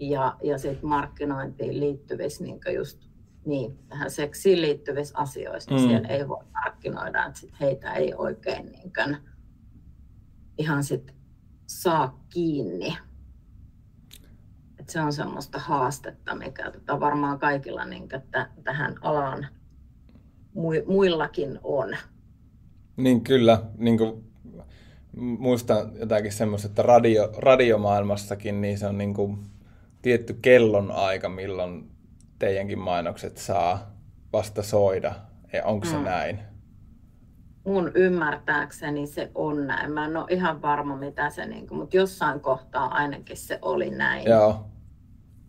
Ja, 0.00 0.36
ja 0.42 0.58
sitten 0.58 0.88
markkinointiin 0.88 1.80
liittyvissä 1.80 2.44
niin 2.44 2.60
just 2.74 3.06
niin, 3.46 3.78
tähän 3.88 4.10
seksiin 4.10 4.60
liittyvissä 4.60 5.18
asioissa, 5.18 5.70
niin 5.70 5.82
mm. 5.84 5.88
siellä 5.88 6.08
ei 6.08 6.28
voi 6.28 6.44
markkinoida, 6.52 7.26
että 7.26 7.40
sit 7.40 7.60
heitä 7.60 7.92
ei 7.94 8.14
oikein 8.14 8.72
niin 8.72 8.92
kuin, 8.92 9.16
ihan 10.58 10.84
sit 10.84 11.14
saa 11.66 12.24
kiinni. 12.32 12.96
Et 14.80 14.88
se 14.88 15.00
on 15.00 15.12
semmoista 15.12 15.58
haastetta, 15.58 16.34
mikä 16.34 16.70
tota 16.70 17.00
varmaan 17.00 17.38
kaikilla 17.38 17.84
niin 17.84 18.08
kuin, 18.08 18.22
t- 18.22 18.64
tähän 18.64 18.94
alaan 19.00 19.46
muillakin 20.86 21.58
on. 21.62 21.96
Niin 22.96 23.24
kyllä, 23.24 23.62
niin 23.78 23.98
kuin 23.98 24.24
muistan 25.16 25.92
jotakin 26.00 26.32
semmoista, 26.32 26.68
että 26.68 26.82
radio, 26.82 27.32
radiomaailmassakin 27.36 28.60
niin 28.60 28.78
se 28.78 28.86
on 28.86 28.98
niin 28.98 29.14
kuin 29.14 29.38
tietty 30.02 30.34
kellon 30.42 30.90
aika, 30.90 31.28
milloin 31.28 31.90
teidänkin 32.38 32.78
mainokset 32.78 33.36
saa 33.36 33.96
vasta 34.32 34.62
soida. 34.62 35.14
Onko 35.64 35.86
se 35.86 35.96
mm. 35.96 36.04
näin? 36.04 36.40
Mun 37.64 37.90
ymmärtääkseni 37.94 39.06
se 39.06 39.30
on 39.34 39.66
näin. 39.66 39.92
Mä 39.92 40.04
en 40.04 40.16
ole 40.16 40.26
ihan 40.28 40.62
varma, 40.62 40.96
mitä 40.96 41.30
se, 41.30 41.46
niin 41.46 41.66
kuin, 41.66 41.78
mutta 41.78 41.96
jossain 41.96 42.40
kohtaa 42.40 42.84
ainakin 42.84 43.36
se 43.36 43.58
oli 43.62 43.90
näin. 43.90 44.24
Joo. 44.30 44.66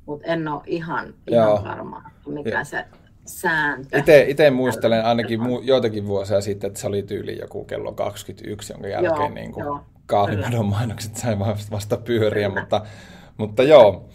Mutta 0.06 0.28
en 0.28 0.48
ole 0.48 0.62
ihan, 0.66 1.14
ihan 1.28 1.64
varma, 1.64 2.04
mikä 2.28 2.50
ja. 2.50 2.64
se 2.64 2.86
sääntö. 3.26 3.98
Itse 4.28 4.50
muistelen 4.50 5.06
ainakin 5.06 5.40
mu- 5.40 5.64
joitakin 5.64 6.08
vuosia 6.08 6.42
sitten, 6.42 6.68
että 6.68 6.80
se 6.80 6.88
oli 6.88 7.04
tyyli 7.04 7.40
joku 7.40 7.66
kello 7.66 7.94
21, 7.94 8.74
jonka 8.74 8.88
jälkeen 8.88 9.20
joo, 9.20 9.30
niin 9.30 9.52
kuin 9.52 10.66
mainokset 10.66 11.18
sai 11.18 11.40
vasta 11.72 11.98
pyöriä, 11.98 12.50
mutta, 12.50 12.82
mutta 13.38 13.64
joo. 13.64 14.10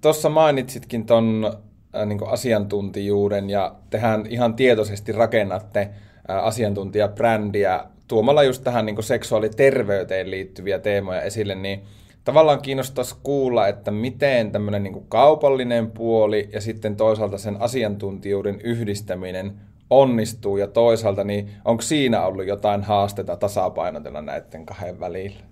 Tuossa 0.00 0.28
mainitsitkin 0.28 1.06
tuon 1.06 1.56
niin 2.06 2.28
asiantuntijuuden 2.28 3.50
ja 3.50 3.74
tehän 3.90 4.26
ihan 4.28 4.54
tietoisesti 4.54 5.12
rakennatte 5.12 5.88
ää, 6.28 6.42
asiantuntijabrändiä 6.42 7.84
tuomalla 8.08 8.42
just 8.42 8.64
tähän 8.64 8.86
niin 8.86 9.02
seksuaaliterveyteen 9.02 10.30
liittyviä 10.30 10.78
teemoja 10.78 11.22
esille, 11.22 11.54
niin 11.54 11.82
tavallaan 12.24 12.62
kiinnostaisi 12.62 13.16
kuulla, 13.22 13.68
että 13.68 13.90
miten 13.90 14.52
tämmöinen 14.52 14.82
niin 14.82 15.06
kaupallinen 15.08 15.90
puoli 15.90 16.48
ja 16.52 16.60
sitten 16.60 16.96
toisaalta 16.96 17.38
sen 17.38 17.56
asiantuntijuuden 17.60 18.60
yhdistäminen 18.60 19.52
onnistuu 19.90 20.56
ja 20.56 20.66
toisaalta 20.66 21.24
niin 21.24 21.50
onko 21.64 21.82
siinä 21.82 22.26
ollut 22.26 22.46
jotain 22.46 22.82
haasteita 22.82 23.36
tasapainotella 23.36 24.22
näiden 24.22 24.66
kahden 24.66 25.00
välillä? 25.00 25.51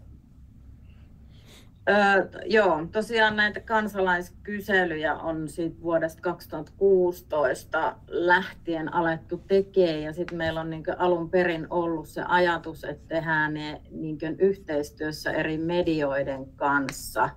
Öö, 1.88 2.29
joo, 2.45 2.87
tosiaan 2.93 3.37
näitä 3.37 3.61
kansalaiskyselyjä 3.61 5.14
on 5.14 5.49
siitä 5.49 5.83
vuodesta 5.83 6.23
2016 6.23 7.97
lähtien 8.09 8.95
alettu 8.95 9.38
tekemään 9.49 10.03
ja 10.03 10.12
sitten 10.12 10.38
meillä 10.38 10.61
on 10.61 10.71
niin 10.71 10.85
alun 10.99 11.31
perin 11.31 11.66
ollut 11.71 12.09
se 12.09 12.23
ajatus, 12.23 12.85
että 12.85 13.09
tehdään 13.09 13.55
ne 13.55 13.81
niin 13.90 14.19
yhteistyössä 14.38 15.33
eri 15.33 15.59
medioiden 15.59 16.47
kanssa. 16.57 17.31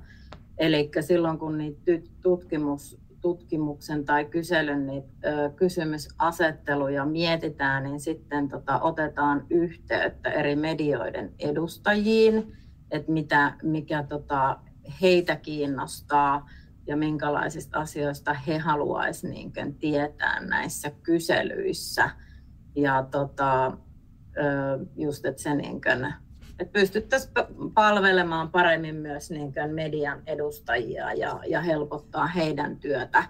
Eli 0.58 0.92
silloin 1.02 1.40
kun 1.40 1.58
niitä 1.58 1.92
tutkimus, 2.22 3.00
tutkimuksen 3.22 4.06
tai 4.06 4.26
kyselyn 4.26 4.88
niin, 4.88 5.04
ö, 5.26 5.50
kysymysasetteluja 5.56 7.06
mietitään, 7.06 7.84
niin 7.84 8.00
sitten 8.00 8.50
tota, 8.50 8.80
otetaan 8.80 9.46
yhteyttä 9.50 10.30
eri 10.30 10.56
medioiden 10.56 11.34
edustajiin 11.40 12.63
että 12.94 13.12
mitä, 13.12 13.54
mikä 13.64 14.04
tota, 14.04 14.60
heitä 15.02 15.36
kiinnostaa 15.36 16.50
ja 16.88 16.98
minkälaisista 16.98 17.80
asioista 17.80 18.34
he 18.34 18.58
haluaisivat 18.58 19.34
niin 19.34 19.76
tietää 19.80 20.40
näissä 20.40 20.92
kyselyissä. 21.04 22.10
Ja 22.76 23.08
tota, 23.12 23.78
just, 24.96 25.26
että 25.26 25.42
se 25.42 25.56
niin 25.56 25.82
kuin, 25.82 26.14
että 26.60 26.74
pystyttäisiin 26.74 27.34
palvelemaan 27.74 28.52
paremmin 28.52 28.96
myös 28.96 29.32
niin 29.32 29.54
median 29.74 30.22
edustajia 30.26 31.14
ja, 31.14 31.40
ja 31.48 31.62
helpottaa 31.62 32.28
heidän 32.28 32.78
työtä, 32.78 33.24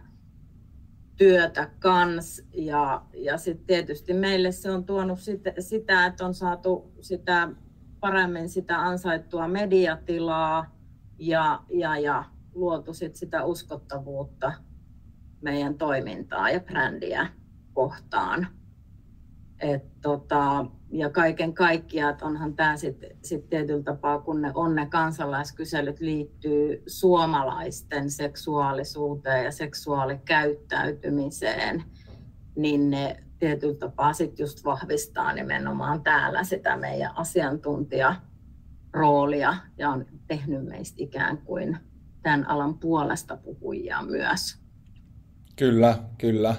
työtä 1.15 1.69
kans. 1.79 2.41
Ja, 2.53 3.01
ja 3.13 3.37
sitten 3.37 3.67
tietysti 3.67 4.13
meille 4.13 4.51
se 4.51 4.71
on 4.71 4.85
tuonut 4.85 5.19
sit, 5.19 5.41
sitä, 5.59 6.05
että 6.05 6.25
on 6.25 6.33
saatu 6.33 6.91
sitä 7.01 7.49
paremmin 8.03 8.49
sitä 8.49 8.81
ansaittua 8.81 9.47
mediatilaa 9.47 10.75
ja, 11.19 11.59
ja, 11.69 11.97
ja 11.97 12.23
luotu 12.53 12.93
sit 12.93 13.15
sitä 13.15 13.43
uskottavuutta 13.43 14.53
meidän 15.41 15.77
toimintaa 15.77 16.49
ja 16.49 16.59
brändiä 16.59 17.27
kohtaan. 17.73 18.47
Et 19.59 20.01
tota, 20.01 20.65
ja 20.91 21.09
kaiken 21.09 21.53
kaikkiaan, 21.53 22.17
onhan 22.21 22.55
tämä 22.55 22.77
sitten 22.77 23.09
sit 23.21 23.49
tietyllä 23.49 23.83
tapaa, 23.83 24.19
kun 24.19 24.41
ne 24.41 24.51
on 24.53 24.75
ne 24.75 24.85
kansalaiskyselyt 24.85 25.99
liittyy 25.99 26.83
suomalaisten 26.87 28.11
seksuaalisuuteen 28.11 29.45
ja 29.45 29.51
seksuaalikäyttäytymiseen, 29.51 31.83
niin 32.55 32.89
ne 32.89 33.23
tietyllä 33.39 33.75
tapaa 33.75 34.13
sit 34.13 34.39
just 34.39 34.65
vahvistaa 34.65 35.33
nimenomaan 35.33 36.03
täällä 36.03 36.43
sitä 36.43 36.77
meidän 36.77 37.11
asiantuntijaroolia 37.15 39.55
ja 39.77 39.89
on 39.89 40.05
tehnyt 40.27 40.65
meistä 40.65 40.95
ikään 40.99 41.37
kuin 41.37 41.77
tämän 42.23 42.49
alan 42.49 42.79
puolesta 42.79 43.37
puhujia 43.37 44.01
myös. 44.01 44.57
Kyllä, 45.55 45.95
kyllä. 46.17 46.55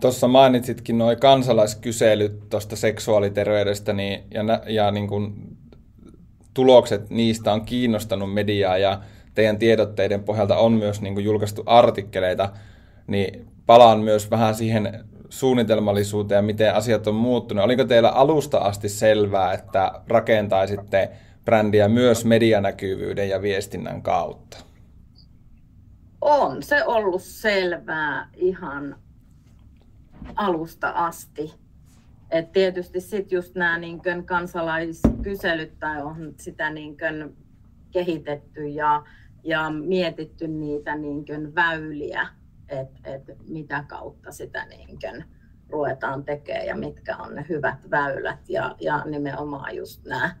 Tuossa 0.00 0.28
mainitsitkin 0.28 0.98
nuo 0.98 1.16
kansalaiskyselyt 1.16 2.48
tuosta 2.50 2.76
seksuaaliterveydestä 2.76 3.92
niin, 3.92 4.24
ja, 4.30 4.42
ja 4.66 4.90
niin 4.90 5.08
kuin 5.08 5.56
tulokset 6.54 7.10
niistä 7.10 7.52
on 7.52 7.64
kiinnostanut 7.64 8.34
mediaa 8.34 8.78
ja 8.78 9.00
teidän 9.34 9.58
tiedotteiden 9.58 10.24
pohjalta 10.24 10.56
on 10.56 10.72
myös 10.72 11.00
niin 11.00 11.14
kuin 11.14 11.24
julkaistu 11.24 11.62
artikkeleita, 11.66 12.52
niin 13.06 13.46
palaan 13.66 14.00
myös 14.00 14.30
vähän 14.30 14.54
siihen 14.54 15.04
suunnitelmallisuuteen 15.28 16.38
ja 16.38 16.42
miten 16.42 16.74
asiat 16.74 17.06
on 17.06 17.14
muuttunut. 17.14 17.64
Oliko 17.64 17.84
teillä 17.84 18.08
alusta 18.08 18.58
asti 18.58 18.88
selvää, 18.88 19.52
että 19.52 19.92
rakentaisitte 20.08 21.10
brändiä 21.44 21.88
myös 21.88 22.24
medianäkyvyyden 22.24 23.28
ja 23.28 23.42
viestinnän 23.42 24.02
kautta? 24.02 24.58
On 26.20 26.62
se 26.62 26.84
ollut 26.84 27.22
selvää 27.22 28.28
ihan 28.34 28.96
alusta 30.36 30.88
asti. 30.88 31.54
et 32.30 32.52
tietysti 32.52 33.00
sitten 33.00 33.36
just 33.36 33.54
nämä 33.54 33.78
niin 33.78 34.00
kansalaiskyselyt 34.24 35.78
tai 35.78 36.02
on 36.02 36.34
sitä 36.36 36.70
niin 36.70 36.96
kehitetty 37.90 38.68
ja, 38.68 39.02
ja 39.44 39.70
mietitty 39.70 40.48
niitä 40.48 40.96
niin 40.96 41.54
väyliä, 41.54 42.28
että 42.68 43.00
et 43.04 43.22
mitä 43.48 43.84
kautta 43.88 44.32
sitä 44.32 44.66
niin 44.66 45.24
ruvetaan 45.68 46.24
tekemään 46.24 46.66
ja 46.66 46.76
mitkä 46.76 47.16
on 47.16 47.34
ne 47.34 47.46
hyvät 47.48 47.90
väylät 47.90 48.48
ja, 48.48 48.76
ja 48.80 49.04
nimenomaan 49.04 49.76
just 49.76 50.04
nämä 50.04 50.36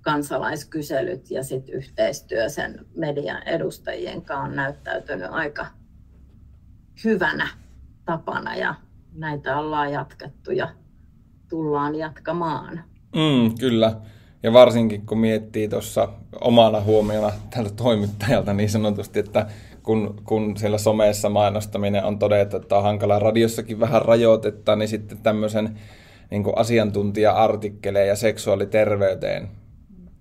kansalaiskyselyt 0.00 1.30
ja 1.30 1.44
sit 1.44 1.68
yhteistyö 1.68 2.48
sen 2.48 2.86
median 2.96 3.42
edustajien 3.42 4.22
kanssa 4.22 4.44
on 4.44 4.56
näyttäytynyt 4.56 5.28
aika 5.30 5.66
hyvänä 7.04 7.48
tapana 8.04 8.56
ja 8.56 8.74
näitä 9.14 9.58
ollaan 9.58 9.92
jatkettu 9.92 10.50
ja 10.50 10.68
tullaan 11.48 11.94
jatkamaan. 11.94 12.84
Mm, 13.14 13.54
kyllä. 13.60 14.00
Ja 14.44 14.52
varsinkin 14.52 15.06
kun 15.06 15.18
miettii 15.18 15.68
tuossa 15.68 16.08
omana 16.40 16.80
huomiona 16.80 17.32
tältä 17.50 17.70
toimittajalta 17.70 18.52
niin 18.52 18.70
sanotusti, 18.70 19.18
että 19.18 19.46
kun, 19.82 20.20
kun 20.24 20.56
siellä 20.56 20.78
somessa 20.78 21.28
mainostaminen 21.28 22.04
on 22.04 22.18
todettu, 22.18 22.56
että 22.56 22.76
on 22.76 22.82
hankala 22.82 23.18
radiossakin 23.18 23.80
vähän 23.80 24.02
rajoitetta, 24.02 24.76
niin 24.76 24.88
sitten 24.88 25.18
tämmöisen 25.18 25.78
niin 26.30 26.44
asiantuntija-artikkeleja 26.56 28.06
ja 28.06 28.16
seksuaaliterveyteen 28.16 29.48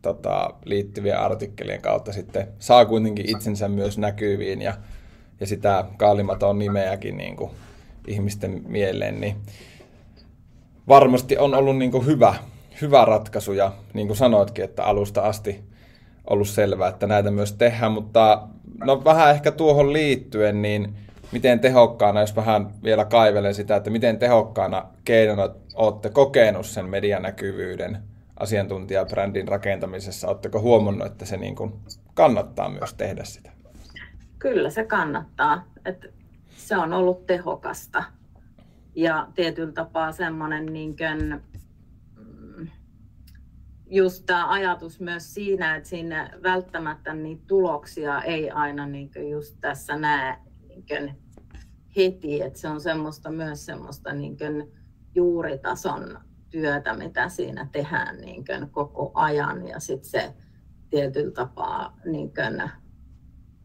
tota, 0.01 0.49
liittyvien 0.65 1.19
artikkelien 1.19 1.81
kautta 1.81 2.13
sitten 2.13 2.47
saa 2.59 2.85
kuitenkin 2.85 3.29
itsensä 3.29 3.67
myös 3.67 3.97
näkyviin 3.97 4.61
ja, 4.61 4.73
ja 5.39 5.47
sitä 5.47 5.85
kaalimaton 5.97 6.59
nimeäkin 6.59 7.17
niin 7.17 7.35
kuin 7.35 7.51
ihmisten 8.07 8.61
mieleen, 8.67 9.21
niin 9.21 9.35
varmasti 10.87 11.37
on 11.37 11.53
ollut 11.53 11.77
niin 11.77 11.91
kuin 11.91 12.05
hyvä, 12.05 12.35
hyvä 12.81 13.05
ratkaisu 13.05 13.53
ja 13.53 13.71
niin 13.93 14.07
kuin 14.07 14.17
sanoitkin, 14.17 14.65
että 14.65 14.83
alusta 14.83 15.21
asti 15.21 15.63
ollut 16.29 16.47
selvää, 16.47 16.89
että 16.89 17.07
näitä 17.07 17.31
myös 17.31 17.53
tehdään, 17.53 17.91
mutta 17.91 18.47
no 18.83 19.03
vähän 19.03 19.31
ehkä 19.31 19.51
tuohon 19.51 19.93
liittyen, 19.93 20.61
niin 20.61 20.95
miten 21.31 21.59
tehokkaana, 21.59 22.19
jos 22.19 22.35
vähän 22.35 22.69
vielä 22.83 23.05
kaivelen 23.05 23.55
sitä, 23.55 23.75
että 23.75 23.89
miten 23.89 24.19
tehokkaana 24.19 24.85
keinona 25.05 25.49
olette 25.75 26.09
kokenut 26.09 26.65
sen 26.65 26.85
medianäkyvyyden 26.85 27.97
asiantuntijabrändin 28.39 29.47
rakentamisessa? 29.47 30.27
Oletteko 30.27 30.61
huomannut, 30.61 31.07
että 31.07 31.25
se 31.25 31.37
niin 31.37 31.55
kuin 31.55 31.73
kannattaa 32.13 32.69
myös 32.69 32.93
tehdä 32.93 33.23
sitä? 33.23 33.51
Kyllä 34.39 34.69
se 34.69 34.83
kannattaa. 34.83 35.63
Että 35.85 36.07
se 36.57 36.77
on 36.77 36.93
ollut 36.93 37.27
tehokasta. 37.27 38.03
Ja 38.95 39.27
tietyllä 39.35 39.71
tapaa 39.71 40.11
semmoinen 40.11 40.65
niin 40.65 40.95
kuin, 40.97 41.41
just 43.85 44.25
tämä 44.25 44.51
ajatus 44.51 44.99
myös 44.99 45.33
siinä, 45.33 45.75
että 45.75 45.89
siinä 45.89 46.39
välttämättä 46.43 47.13
niitä 47.13 47.43
tuloksia 47.47 48.21
ei 48.21 48.51
aina 48.51 48.87
niin 48.87 49.11
just 49.29 49.57
tässä 49.61 49.95
näe 49.97 50.37
niin 50.67 51.23
heti, 51.95 52.41
että 52.41 52.59
se 52.59 52.67
on 52.67 52.81
semmoista 52.81 53.31
myös 53.31 53.65
semmoista 53.65 54.13
niin 54.13 54.37
juuritason 55.15 56.19
työtä, 56.49 56.93
mitä 56.93 57.29
siinä 57.29 57.67
tehdään 57.71 58.17
niin 58.17 58.45
koko 58.71 59.11
ajan 59.13 59.67
ja 59.67 59.79
sitten 59.79 60.09
se 60.09 60.33
tietyllä 60.89 61.31
tapaa 61.31 61.97
niin 62.05 62.31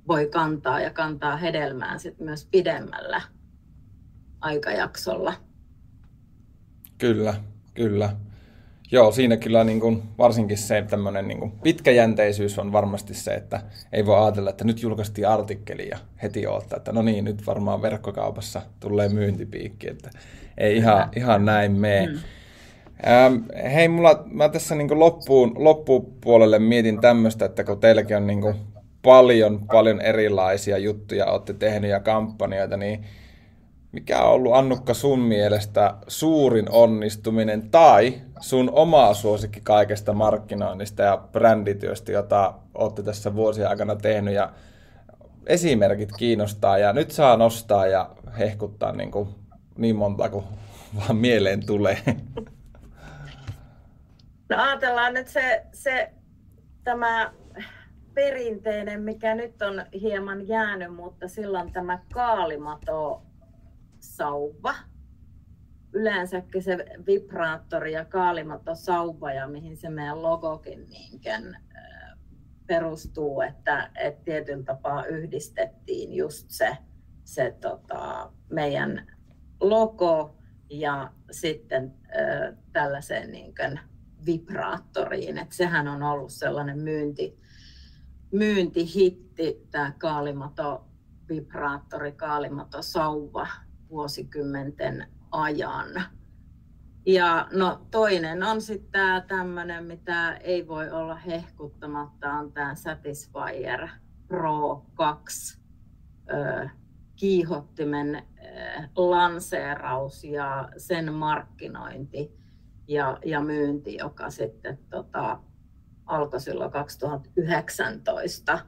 voi 0.09 0.27
kantaa 0.27 0.81
ja 0.81 0.91
kantaa 0.91 1.37
hedelmää 1.37 1.99
sit 1.99 2.21
myös 2.21 2.49
pidemmällä 2.51 3.23
aikajaksolla. 4.41 5.35
Kyllä, 6.99 7.35
kyllä. 7.75 8.17
Joo, 8.93 9.13
siinä 9.13 9.37
kyllä 9.37 9.65
niin 9.65 9.81
kuin, 9.81 10.03
varsinkin 10.19 10.59
se 10.59 10.85
tämmöinen 10.91 11.29
niin 11.29 11.39
kuin 11.39 11.53
pitkäjänteisyys 11.63 12.59
on 12.59 12.73
varmasti 12.73 13.15
se, 13.15 13.35
että 13.35 13.61
ei 13.93 14.07
voi 14.07 14.23
ajatella, 14.23 14.51
että 14.51 14.65
nyt 14.65 14.83
julkaistiin 14.83 15.29
artikkeli 15.29 15.89
ja 15.89 15.99
heti 16.23 16.47
odottaa, 16.47 16.77
että 16.77 16.93
no 16.93 17.03
niin, 17.03 17.25
nyt 17.25 17.47
varmaan 17.47 17.83
verkkokaupassa 17.83 18.63
tulee 18.81 19.09
myyntipiikki, 19.09 19.91
että 19.91 20.11
ei 20.59 20.77
ihan, 20.77 21.09
ihan 21.17 21.45
näin 21.45 21.73
mene. 21.73 22.07
Hmm. 22.07 22.19
Ähm, 23.07 23.35
hei, 23.73 23.89
mulla, 23.89 24.23
mä 24.27 24.49
tässä 24.49 24.75
niin 24.75 24.99
loppuun, 24.99 25.53
loppupuolelle 25.57 26.59
mietin 26.59 27.01
tämmöistä, 27.01 27.45
että 27.45 27.65
kun 27.65 27.81
teilläkin 27.81 28.17
on 28.17 28.27
niin 28.27 28.55
paljon, 29.03 29.67
paljon 29.73 30.01
erilaisia 30.01 30.79
juttuja, 30.79 31.27
olette 31.27 31.55
tehnyt 31.55 31.91
ja 31.91 32.01
kampanjoita, 32.01 32.77
niin 32.77 33.05
mikä 33.93 34.23
on 34.23 34.33
ollut 34.33 34.55
Annukka 34.55 34.95
sun 34.95 35.19
mielestä 35.21 35.95
suurin 36.09 36.71
onnistuminen 36.71 37.71
tai 37.71 38.21
sun 38.41 38.71
oma 38.73 39.15
suosikki 39.15 39.61
kaikesta 39.61 40.13
markkinoinnista 40.13 41.03
ja 41.03 41.17
brändityöstä, 41.33 42.13
jota 42.13 42.55
olette 42.75 43.03
tässä 43.03 43.35
vuosien 43.35 43.69
aikana 43.69 43.97
tehnyt 43.97 44.35
ja 44.35 44.53
esimerkit 45.47 46.13
kiinnostaa 46.19 46.79
ja 46.79 46.93
nyt 46.93 47.11
saa 47.11 47.37
nostaa 47.37 47.87
ja 47.87 48.11
hehkuttaa 48.39 48.93
niin, 48.93 49.11
kuin 49.11 49.29
niin 49.77 49.97
monta 49.97 50.29
kuin 50.29 50.45
vaan 50.97 51.17
mieleen 51.17 51.67
tulee. 51.67 51.99
No 54.49 54.63
ajatellaan 54.63 55.15
nyt 55.15 55.29
se, 55.29 55.67
se 55.73 56.11
tämä 56.85 57.33
perinteinen, 58.15 59.03
mikä 59.03 59.35
nyt 59.35 59.63
on 59.63 59.85
hieman 60.01 60.49
jäänyt, 60.49 60.95
mutta 60.95 61.29
silloin 61.29 61.73
tämä 61.73 61.99
kaalimato 62.13 63.23
sauva. 64.17 64.75
Yleensäkin 65.93 66.63
se 66.63 66.77
vibraattori 67.07 67.93
ja 67.93 68.05
kaalimato 68.05 68.75
sauva 68.75 69.33
ja 69.33 69.49
mihin 69.49 69.77
se 69.77 69.89
meidän 69.91 70.23
logokin 70.23 70.89
niinkään 70.89 71.57
perustuu, 72.69 73.41
että, 73.41 73.91
että 73.95 74.25
tietyllä 74.25 74.65
tapaa 74.65 75.05
yhdistettiin 75.05 76.13
just 76.13 76.51
se, 76.51 76.77
se 77.25 77.57
tota, 77.61 78.33
meidän 78.51 79.07
logo 79.61 80.37
ja 80.71 81.13
sitten 81.31 81.95
äh, 82.05 82.59
tällaiseen 82.73 83.33
niin 83.33 83.55
kuin, 83.55 83.81
vibraattoriin. 84.27 85.39
Et 85.39 85.53
sehän 85.53 85.89
on 85.89 86.03
ollut 86.03 86.33
sellainen 86.33 86.79
myynti, 86.79 87.41
myyntihitti, 88.33 89.67
tämä 89.71 89.93
kaalimato 89.99 90.85
vibraattori, 91.29 92.13
kaalimato 92.13 92.83
sauva 92.83 93.49
vuosikymmenten 93.91 95.07
ajan. 95.31 95.89
Ja 97.07 97.49
no 97.53 97.87
toinen 97.91 98.43
on 98.43 98.61
sitten 98.63 98.91
tämä 98.91 99.21
tämmöinen, 99.21 99.85
mitä 99.85 100.37
ei 100.37 100.69
voi 100.69 100.91
olla 100.91 101.15
hehkuttamatta, 101.15 102.33
on 102.33 102.53
tämä 102.53 102.75
Satisfyer 102.75 103.89
Pro 104.29 104.87
2 104.95 105.59
ö, 106.31 106.69
kiihottimen 107.17 108.15
ö, 108.15 108.23
lanseeraus 108.97 110.25
ja 110.25 110.69
sen 110.77 111.13
markkinointi 111.13 112.39
ja, 112.89 113.19
ja 113.25 113.41
myynti, 113.41 113.97
joka 113.97 114.31
sitten 114.31 114.79
tota, 114.91 115.41
alkoi 116.07 116.41
silloin 116.41 116.71
2019. 116.71 118.59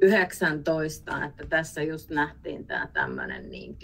19, 0.00 1.24
että 1.24 1.46
tässä 1.46 1.82
just 1.82 2.10
nähtiin 2.10 2.66
tämä 2.66 2.88
tämmöinen 2.92 3.50
niin 3.50 3.78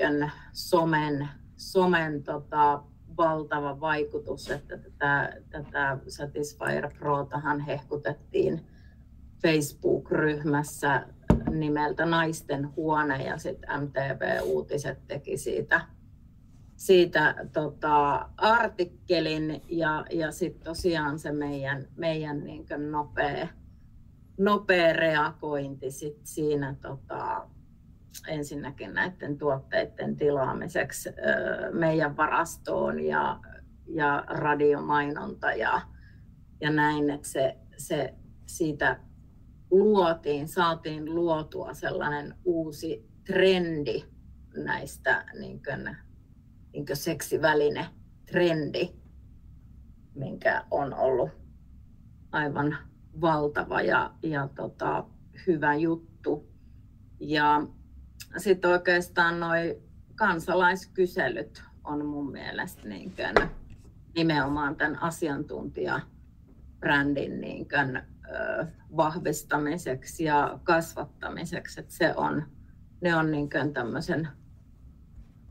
somen, 0.53 1.29
somen 1.57 2.23
tota, 2.23 2.83
valtava 3.17 3.81
vaikutus, 3.81 4.51
että 4.51 4.79
tätä, 4.79 5.37
tätä 5.51 5.99
Satisfyer 6.09 6.91
Protahan 6.99 7.61
hehkutettiin 7.61 8.67
Facebook-ryhmässä 9.43 11.07
nimeltä 11.51 12.07
Naisten 12.07 12.77
huone 12.77 13.25
ja 13.25 13.39
sitten 13.39 13.83
MTV-uutiset 13.83 15.07
teki 15.07 15.37
siitä 15.37 15.81
siitä 16.81 17.35
tota, 17.53 18.29
artikkelin 18.37 19.63
ja, 19.69 20.05
ja 20.11 20.33
sitten 20.33 20.65
tosiaan 20.65 21.19
se 21.19 21.33
meidän, 21.33 21.89
meidän 21.97 22.45
niin 22.45 22.67
nopea, 22.91 23.49
nopea 24.41 24.93
reagointi 24.93 25.91
sit 25.91 26.19
siinä 26.25 26.77
tota, 26.81 27.49
ensinnäkin 28.29 28.95
näiden 28.95 29.39
tuotteiden 29.39 30.17
tilaamiseksi 30.17 31.11
meidän 31.73 32.17
varastoon 32.17 33.01
ja, 33.01 33.41
ja 33.87 34.25
radiomainonta 34.29 35.53
ja, 35.53 35.81
ja 36.61 36.71
näin, 36.71 37.11
että 37.11 37.29
se, 37.29 37.57
se 37.77 38.15
siitä 38.47 39.01
luotiin, 39.71 40.49
saatiin 40.49 41.15
luotua 41.15 41.75
sellainen 41.75 42.35
uusi 42.45 43.11
trendi 43.27 44.05
näistä 44.57 45.25
niin 45.39 45.63
kuin, 45.63 45.97
niin 46.73 46.87
seksiväline 46.93 47.87
trendi, 48.27 48.89
minkä 50.15 50.65
on 50.71 50.95
ollut 50.95 51.31
aivan 52.33 52.90
valtava 53.21 53.83
ja, 53.83 54.15
ja 54.23 54.49
tota, 54.55 55.05
hyvä 55.47 55.75
juttu. 55.75 56.51
Ja 57.21 57.63
sitten 58.37 58.71
oikeastaan 58.71 59.41
noin 59.41 59.75
kansalaiskyselyt 60.15 61.63
on 61.85 62.07
mun 62.07 62.33
mielestä 62.33 62.89
niin 62.89 63.13
kuin 63.17 63.35
nimenomaan 64.15 64.77
tämän 64.77 65.03
asiantuntijabrändin 65.03 67.41
niin 67.41 67.69
kuin, 67.69 67.97
ö, 67.97 68.03
vahvistamiseksi 68.97 70.25
ja 70.25 70.59
kasvattamiseksi. 70.65 71.81
Että 71.81 71.95
se 71.95 72.15
on, 72.17 72.43
ne 73.01 73.17
on 73.17 73.31
niin 73.31 73.51
kuin 73.51 73.73
tämmöisen 73.73 74.29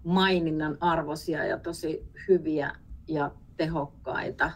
maininnan 0.03 0.77
arvoisia 0.79 1.45
ja 1.45 1.57
tosi 1.57 2.11
hyviä 2.27 2.75
ja 3.07 3.31
tehokkaita 3.57 4.51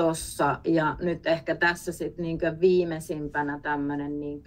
tuossa. 0.00 0.60
Ja 0.64 0.96
nyt 1.00 1.26
ehkä 1.26 1.54
tässä 1.54 1.92
sitten 1.92 2.22
niin 2.22 2.38
viimeisimpänä 2.60 3.60
tämmöinen 3.62 4.20
niin 4.20 4.42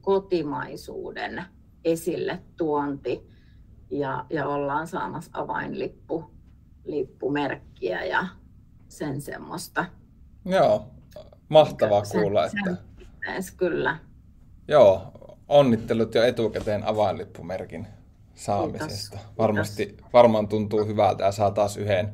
kotimaisuuden 0.00 1.44
esille 1.84 2.38
tuonti 2.56 3.30
ja, 3.90 4.26
ja 4.30 4.48
ollaan 4.48 4.86
saamassa 4.86 5.30
avainlippu 5.34 6.30
lippumerkkiä 6.84 8.04
ja 8.04 8.26
sen 8.88 9.20
semmoista. 9.20 9.84
Joo, 10.44 10.90
mahtavaa 11.48 12.04
sen, 12.04 12.20
kuulla. 12.20 12.48
Sen, 12.48 12.58
että... 12.68 12.82
Sen, 13.40 13.56
kyllä. 13.56 13.98
Joo, 14.68 15.12
onnittelut 15.48 16.14
jo 16.14 16.22
etukäteen 16.22 16.84
avainlippumerkin 16.84 17.86
saamisesta. 18.34 19.16
Kiitos. 19.16 19.36
Varmasti, 19.38 19.86
Kiitos. 19.86 20.06
varmaan 20.12 20.48
tuntuu 20.48 20.86
hyvältä 20.86 21.24
ja 21.24 21.32
saa 21.32 21.50
taas 21.50 21.76
yhden 21.76 22.12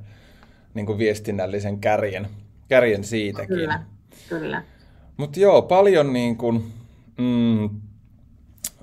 niin 0.74 0.86
kuin 0.86 0.98
viestinnällisen 0.98 1.80
kärjen, 1.80 2.28
kärjen 2.72 3.04
siitäkin. 3.04 3.56
Kyllä, 3.56 3.82
kyllä. 4.28 4.62
Mutta 5.16 5.40
joo, 5.40 5.62
paljon 5.62 6.12
niin 6.12 6.36
kuin, 6.36 6.72
mm, 7.18 7.70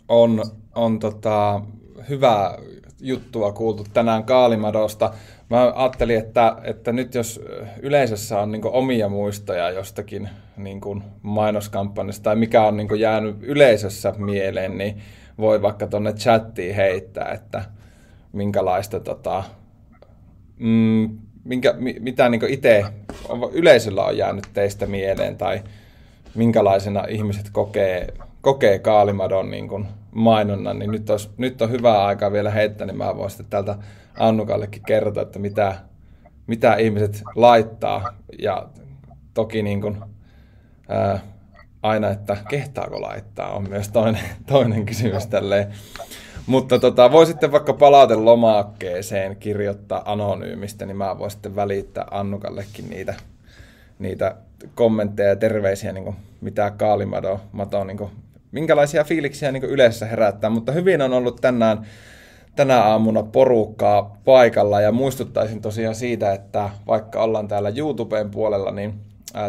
on, 0.07 0.43
on 0.75 0.99
tota, 0.99 1.61
hyvää 2.09 2.57
juttua 3.01 3.51
kuultu 3.51 3.85
tänään 3.93 4.23
Kaalimadosta. 4.23 5.13
Mä 5.49 5.73
ajattelin, 5.75 6.17
että, 6.17 6.55
että 6.63 6.91
nyt 6.91 7.15
jos 7.15 7.41
yleisössä 7.81 8.39
on 8.39 8.51
niin 8.51 8.65
omia 8.65 9.09
muistoja 9.09 9.69
jostakin 9.69 10.29
niin 10.57 10.81
mainoskampanjasta 11.21 12.23
tai 12.23 12.35
mikä 12.35 12.63
on 12.63 12.77
niin 12.77 12.99
jäänyt 12.99 13.35
yleisössä 13.41 14.13
mieleen, 14.17 14.77
niin 14.77 15.01
voi 15.37 15.61
vaikka 15.61 15.87
tuonne 15.87 16.13
chattiin 16.13 16.75
heittää, 16.75 17.31
että 17.31 17.65
minkälaista 18.33 18.99
tota, 18.99 19.43
mm, 20.59 21.19
minkä, 21.43 21.73
mitä 21.99 22.29
niin 22.29 22.49
itse 22.49 22.85
yleisöllä 23.51 24.05
on 24.05 24.17
jäänyt 24.17 24.49
teistä 24.53 24.85
mieleen 24.85 25.37
tai 25.37 25.61
minkälaisena 26.35 27.05
ihmiset 27.09 27.49
kokee, 27.51 28.13
kokee 28.41 28.79
Kaalimadon 28.79 29.51
niin 29.51 29.67
kuin 29.67 29.87
mainonnan, 30.11 30.79
niin 30.79 30.91
nyt, 30.91 31.09
olisi, 31.09 31.29
nyt 31.37 31.61
on 31.61 31.71
hyvä 31.71 32.05
aika 32.05 32.31
vielä 32.31 32.51
heittää, 32.51 32.87
niin 32.87 32.97
mä 32.97 33.17
voin 33.17 33.29
sitten 33.29 33.47
täältä 33.49 33.75
Annukallekin 34.19 34.83
kertoa, 34.85 35.23
että 35.23 35.39
mitä, 35.39 35.75
mitä 36.47 36.75
ihmiset 36.75 37.23
laittaa 37.35 38.13
ja 38.39 38.69
toki 39.33 39.63
niin 39.63 39.81
kuin, 39.81 39.97
ää, 40.89 41.19
aina, 41.83 42.09
että 42.09 42.37
kehtaako 42.49 43.01
laittaa, 43.01 43.51
on 43.51 43.69
myös 43.69 43.89
toinen, 43.89 44.21
toinen 44.45 44.85
kysymys 44.85 45.27
tälleen. 45.27 45.73
Mutta 46.49 46.79
tota, 46.79 47.11
voi 47.11 47.25
sitten 47.25 47.51
vaikka 47.51 47.73
palautelomakkeeseen 47.73 49.35
kirjoittaa 49.35 50.11
anonyymistä, 50.11 50.85
niin 50.85 50.97
mä 50.97 51.17
voin 51.19 51.31
sitten 51.31 51.55
välittää 51.55 52.07
Annukallekin 52.11 52.89
niitä, 52.89 53.13
niitä 53.99 54.35
kommentteja 54.75 55.29
ja 55.29 55.35
terveisiä, 55.35 55.93
niin 55.93 56.03
kuin 56.03 56.15
mitä 56.41 56.71
Kaalimato 56.71 57.41
Mato, 57.51 57.83
niin 57.83 57.97
kuin, 57.97 58.09
minkälaisia 58.51 59.03
fiiliksiä 59.03 59.51
niin 59.51 59.63
yleensä 59.63 60.05
herättää. 60.05 60.49
Mutta 60.49 60.71
hyvin 60.71 61.01
on 61.01 61.13
ollut 61.13 61.41
tänään, 61.41 61.85
tänä 62.55 62.81
aamuna 62.81 63.23
porukkaa 63.23 64.17
paikalla 64.25 64.81
ja 64.81 64.91
muistuttaisin 64.91 65.61
tosiaan 65.61 65.95
siitä, 65.95 66.33
että 66.33 66.69
vaikka 66.87 67.23
ollaan 67.23 67.47
täällä 67.47 67.71
YouTuben 67.75 68.31
puolella, 68.31 68.71
niin 68.71 68.93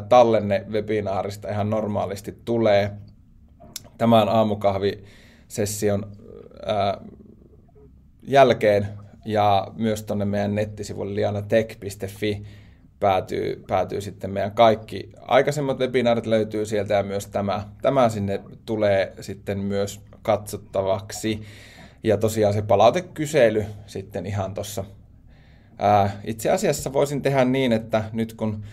tallenne 0.08 0.64
webinaarista 0.70 1.48
ihan 1.48 1.70
normaalisti 1.70 2.38
tulee 2.44 2.90
tämän 3.98 4.28
aamukahvisession 4.28 6.19
jälkeen 8.22 8.86
ja 9.24 9.66
myös 9.76 10.02
tuonne 10.02 10.24
meidän 10.24 10.54
nettisivulle 10.54 11.14
lianatech.fi 11.14 12.42
päätyy, 13.00 13.64
päätyy 13.68 14.00
sitten 14.00 14.30
meidän 14.30 14.52
kaikki 14.52 15.12
aikaisemmat 15.20 15.78
webinaarit 15.78 16.26
löytyy 16.26 16.66
sieltä 16.66 16.94
ja 16.94 17.02
myös 17.02 17.26
tämä, 17.26 17.68
tämä 17.82 18.08
sinne 18.08 18.40
tulee 18.66 19.12
sitten 19.20 19.58
myös 19.58 20.00
katsottavaksi. 20.22 21.42
Ja 22.02 22.16
tosiaan 22.16 22.54
se 22.54 22.62
palautekysely 22.62 23.64
sitten 23.86 24.26
ihan 24.26 24.54
tuossa. 24.54 24.84
Itse 26.24 26.50
asiassa 26.50 26.92
voisin 26.92 27.22
tehdä 27.22 27.44
niin, 27.44 27.72
että 27.72 28.04
nyt 28.12 28.34
kun 28.34 28.64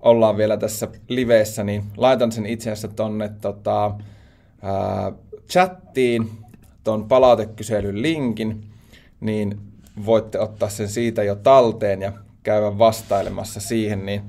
ollaan 0.00 0.36
vielä 0.36 0.56
tässä 0.56 0.88
liveessä, 1.08 1.64
niin 1.64 1.84
laitan 1.96 2.32
sen 2.32 2.46
itse 2.46 2.70
asiassa 2.70 2.88
tonne 2.88 3.30
tota, 3.40 3.94
chattiin, 5.50 6.30
ton 6.88 7.08
palautekyselyn 7.08 8.02
linkin, 8.02 8.64
niin 9.20 9.60
voitte 10.06 10.38
ottaa 10.38 10.68
sen 10.68 10.88
siitä 10.88 11.22
jo 11.22 11.34
talteen 11.34 12.02
ja 12.02 12.12
käydä 12.42 12.78
vastailemassa 12.78 13.60
siihen, 13.60 14.06
niin 14.06 14.22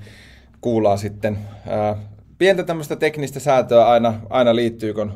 kuullaan 0.62 0.98
sitten 0.98 1.38
ää, 1.68 1.96
pientä 2.38 2.64
tämmöistä 2.64 2.96
teknistä 2.96 3.40
säätöä 3.40 3.88
aina, 3.88 4.14
aina 4.30 4.56
liittyy, 4.56 4.94
kun 4.94 5.14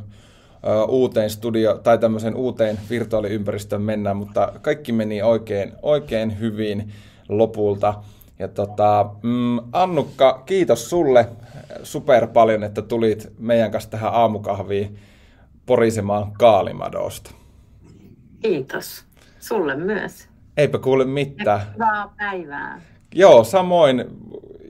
ää, 0.64 0.84
uuteen 0.84 1.30
studio 1.30 1.78
tai 1.78 1.98
tämmöiseen 1.98 2.36
uuteen 2.36 2.80
virtuaaliympäristöön 2.90 3.82
mennään, 3.82 4.18
mutta 4.18 4.54
kaikki 4.62 4.92
meni 4.92 5.22
oikein, 5.22 5.72
oikein 5.82 6.40
hyvin 6.40 6.92
lopulta. 7.30 7.94
Ja 8.40 8.48
tota, 8.48 9.10
mm, 9.24 9.60
Annukka, 9.72 10.44
kiitos 10.46 10.90
sulle 10.90 11.30
super 11.84 12.28
paljon, 12.28 12.64
että 12.64 12.82
tulit 12.82 13.32
meidän 13.40 13.72
kanssa 13.72 13.90
tähän 13.90 14.14
aamukahviin 14.14 14.98
porisemaan 15.66 16.32
Kaalimadosta. 16.32 17.32
Kiitos. 18.42 19.06
Sulle 19.40 19.76
myös. 19.76 20.28
Eipä 20.58 20.78
kuule 20.78 21.06
mitään. 21.06 21.62
Hyvää 21.74 22.10
päivää. 22.18 22.82
Joo, 23.16 23.44
samoin, 23.44 24.06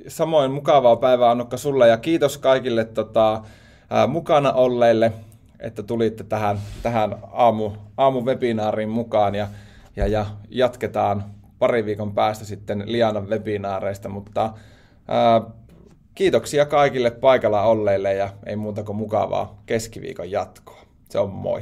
samoin 0.07 0.51
mukavaa 0.51 0.95
päivää 0.95 1.31
Annukka 1.31 1.57
sulle 1.57 1.87
ja 1.87 1.97
kiitos 1.97 2.37
kaikille 2.37 2.85
tota, 2.85 3.43
ää, 3.89 4.07
mukana 4.07 4.51
olleille, 4.53 5.13
että 5.59 5.83
tulitte 5.83 6.23
tähän, 6.23 6.57
tähän 6.83 7.15
aamu, 7.31 7.71
aamuvebinaariin 7.97 8.89
mukaan 8.89 9.35
ja, 9.35 9.47
ja, 9.95 10.07
ja 10.07 10.25
jatketaan 10.49 11.23
pari 11.59 11.85
viikon 11.85 12.13
päästä 12.13 12.45
sitten 12.45 12.83
Lianan 12.85 13.29
webinaareista, 13.29 14.09
mutta 14.09 14.53
ää, 15.07 15.41
kiitoksia 16.15 16.65
kaikille 16.65 17.11
paikalla 17.11 17.61
olleille 17.61 18.13
ja 18.13 18.29
ei 18.45 18.55
muuta 18.55 18.83
kuin 18.83 18.95
mukavaa 18.95 19.61
keskiviikon 19.65 20.31
jatkoa. 20.31 20.82
Se 21.13 21.19
on 21.19 21.27
moi. 21.27 21.61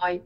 Moi. 0.00 0.20